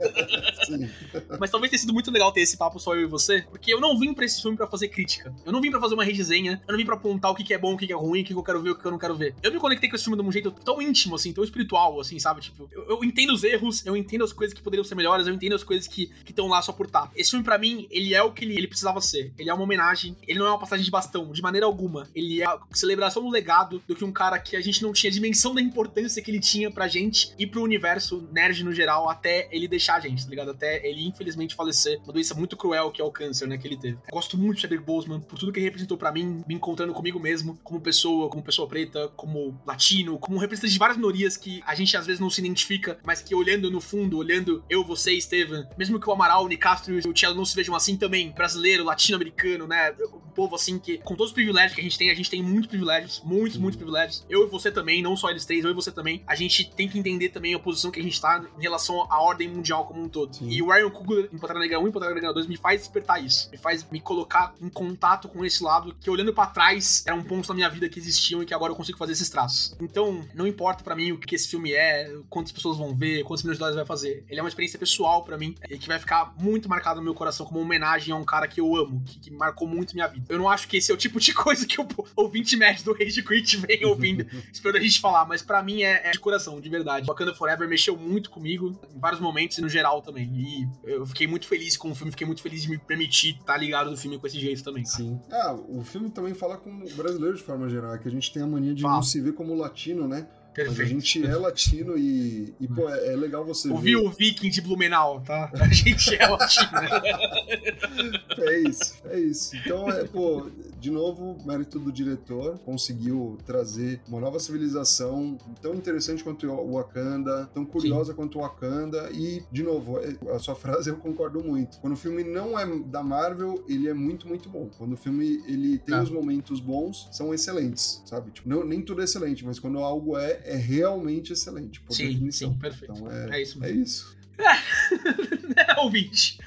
[1.40, 3.80] Mas talvez tenha sido muito legal ter esse papo só eu e você, porque eu
[3.80, 5.34] não vim pra esse filme pra fazer crítica.
[5.44, 7.54] Eu não vim pra fazer uma redesenha, eu não vim pra apontar o que que
[7.54, 8.84] é bom, o que que é ruim, o que que eu quero ver, o que
[8.84, 9.34] eu não quero ver.
[9.42, 12.18] Eu me conectei com esse filme de um jeito tão íntimo, assim, tão espiritual, assim,
[12.18, 12.40] sabe?
[12.40, 15.34] Tipo, eu, eu entendo os erros, eu entendo as coisas que poderiam ser melhores, eu
[15.34, 17.10] entendo as coisas que estão lá só por estar.
[17.14, 19.32] Esse filme, pra mim, ele é o que ele, ele precisava ser.
[19.38, 22.08] Ele é uma homenagem, ele não é uma passagem de bastão, de maneira alguma.
[22.14, 25.10] Ele é a celebração do legado do que um cara que a gente não tinha
[25.10, 29.48] dimensão da importância que ele tinha pra gente e pro universo nerd no geral, até
[29.50, 30.50] ele deixar a gente, tá ligado?
[30.50, 32.00] Até ele, infelizmente, falecer.
[32.04, 33.98] Uma doença muito cruel que é o câncer, né, que ele teve.
[34.06, 36.92] Eu gosto muito de Chadwick Boseman por tudo que ele representou para mim, me encontrando
[36.92, 41.62] comigo mesmo, como pessoa, como pessoa preta, como latino, como representante de várias minorias que
[41.66, 45.20] a gente às vezes não se identifica, mas que olhando no fundo, olhando eu, você,
[45.20, 48.30] Steven, mesmo que o Amaral, o Nicastro e o Cello não se vejam assim também,
[48.30, 52.10] brasileiro, latino-americano, né, um povo assim que, com todos os privilégios que a gente tem,
[52.10, 54.24] a gente tem muitos privilégios, muitos, muitos privilégios.
[54.28, 56.22] Eu e você também, não só eles três, eu e você também.
[56.26, 59.20] A gente tem que entender também a posição que a gente tá em relação à
[59.20, 60.34] ordem mundial como um todo.
[60.34, 60.48] Sim.
[60.48, 63.22] E o Ryan Coogler em Pantera Negra 1 e Pantera Negra 2 me faz despertar
[63.22, 63.48] isso.
[63.50, 67.48] Me faz me colocar em contato com esse lado que, olhando pra trás, eram pontos
[67.48, 69.76] na minha vida que existiam e que agora eu consigo fazer esses traços.
[69.80, 73.42] Então, não importa pra mim o que esse filme é, quantas pessoas vão ver, quantos
[73.42, 74.24] milhões de dólares vai fazer.
[74.28, 77.14] Ele é uma experiência pessoal pra mim e que vai ficar muito marcado no meu
[77.14, 80.06] coração como uma homenagem a um cara que eu amo, que, que marcou muito minha
[80.06, 80.26] vida.
[80.28, 82.92] Eu não acho que esse é o tipo de coisa que o ouvinte médio do
[82.92, 86.60] Rage Quit vem ouvindo, esperando a gente falar, mas pra mim é, é de coração,
[86.60, 87.06] de verdade.
[87.06, 90.30] Wakanda Forever mexeu muito comigo em vários momentos e no geral também.
[90.34, 93.56] E eu fiquei muito feliz com o filme, fiquei muito feliz de me permitir estar
[93.56, 94.84] ligado no filme com esse jeito também.
[94.84, 94.96] Cara.
[94.96, 95.20] Sim.
[95.30, 98.42] Ah, o filme também fala com o brasileiro de forma geral, que a gente tem
[98.42, 98.94] a mania de Fala.
[98.94, 100.26] não se ver como latino, né?
[100.50, 100.90] Mas a Perfeito.
[100.90, 104.06] gente é latino e, e pô, é, é legal você Ouviu ver.
[104.06, 105.48] o Viking de Blumenau, tá?
[105.54, 106.70] A gente é latino.
[108.38, 109.56] É isso, é isso.
[109.56, 110.50] Então, é, pô,
[110.80, 117.48] de novo, mérito do diretor, conseguiu trazer uma nova civilização tão interessante quanto o Wakanda,
[117.52, 121.78] tão curiosa quanto o Wakanda, e, de novo, é- a sua frase eu concordo muito.
[121.80, 124.70] Quando o filme não é da Marvel, ele é muito, muito bom.
[124.78, 126.02] Quando o filme ele tem É.
[126.02, 128.30] os momentos bons, são excelentes, sabe?
[128.30, 132.08] Tipo, não, nem tudo é excelente, mas quando algo é, é realmente excelente, por Sim,
[132.08, 132.52] definição.
[132.52, 132.94] sim, perfeito.
[132.94, 133.82] Então, é, É isso é mesmo.
[133.82, 134.16] isso.
[135.80, 136.38] Ouvinte.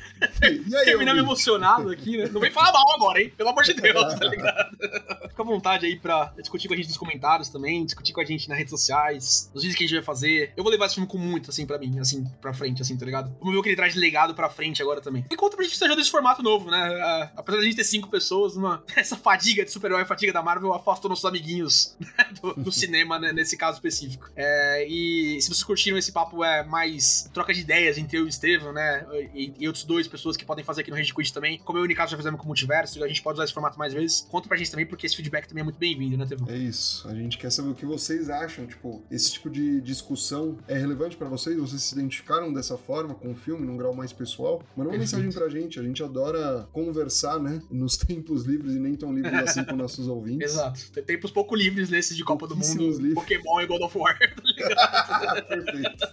[0.41, 1.19] E aí, Terminamos ouvinte?
[1.19, 2.29] emocionado aqui, né?
[2.31, 3.33] Não vem falar mal agora, hein?
[3.35, 4.77] Pelo amor de Deus, tá ligado?
[5.29, 8.25] Fica à vontade aí pra discutir com a gente nos comentários também, discutir com a
[8.25, 10.53] gente nas redes sociais, nos vídeos que a gente vai fazer.
[10.55, 13.05] Eu vou levar esse filme com muito, assim, pra mim, assim, pra frente, assim, tá
[13.05, 13.35] ligado?
[13.39, 15.25] Vamos ver o que ele traz de legado pra frente agora também.
[15.29, 17.31] E conta pra gente que seja desse formato novo, né?
[17.35, 18.83] Apesar da gente ter cinco pessoas, uma...
[18.95, 23.33] essa fadiga de super-herói, fadiga da Marvel, afastou nossos amiguinhos né, do, do cinema, né,
[23.33, 24.29] nesse caso específico.
[24.35, 28.25] É, e se vocês curtiram esse papo é mais troca de ideias entre eu e
[28.25, 29.05] o Estevam, né?
[29.33, 31.57] E, e outros dois pessoas que podem fazer aqui no Rage Quit também.
[31.59, 33.53] Como eu e o Nicasso já fizemos com o Multiverso, a gente pode usar esse
[33.53, 34.27] formato mais vezes.
[34.29, 36.47] Conta pra gente também, porque esse feedback também é muito bem-vindo, né, Tevão?
[36.49, 37.07] É isso.
[37.07, 38.65] A gente quer saber o que vocês acham.
[38.65, 41.57] Tipo, esse tipo de discussão é relevante pra vocês?
[41.57, 44.63] Vocês se identificaram dessa forma com o filme, num grau mais pessoal?
[44.75, 45.23] Manda uma Perfeito.
[45.23, 45.79] mensagem pra gente.
[45.79, 47.61] A gente adora conversar, né?
[47.69, 50.51] Nos tempos livres e nem tão livres assim com nossos ouvintes.
[50.51, 50.91] Exato.
[50.91, 53.13] Tem tempos pouco livres nesses de Copa do Mundo, livres.
[53.13, 54.17] Pokémon e God of War.
[55.47, 56.07] Perfeito.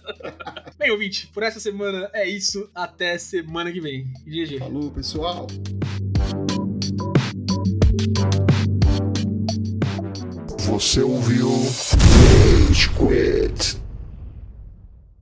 [0.77, 2.69] Bem, ouvinte, por essa semana é isso.
[3.01, 4.13] Até semana que vem.
[4.27, 4.59] GG.
[4.59, 5.47] Falou, pessoal.
[10.59, 13.81] Você ouviu Rage Quit.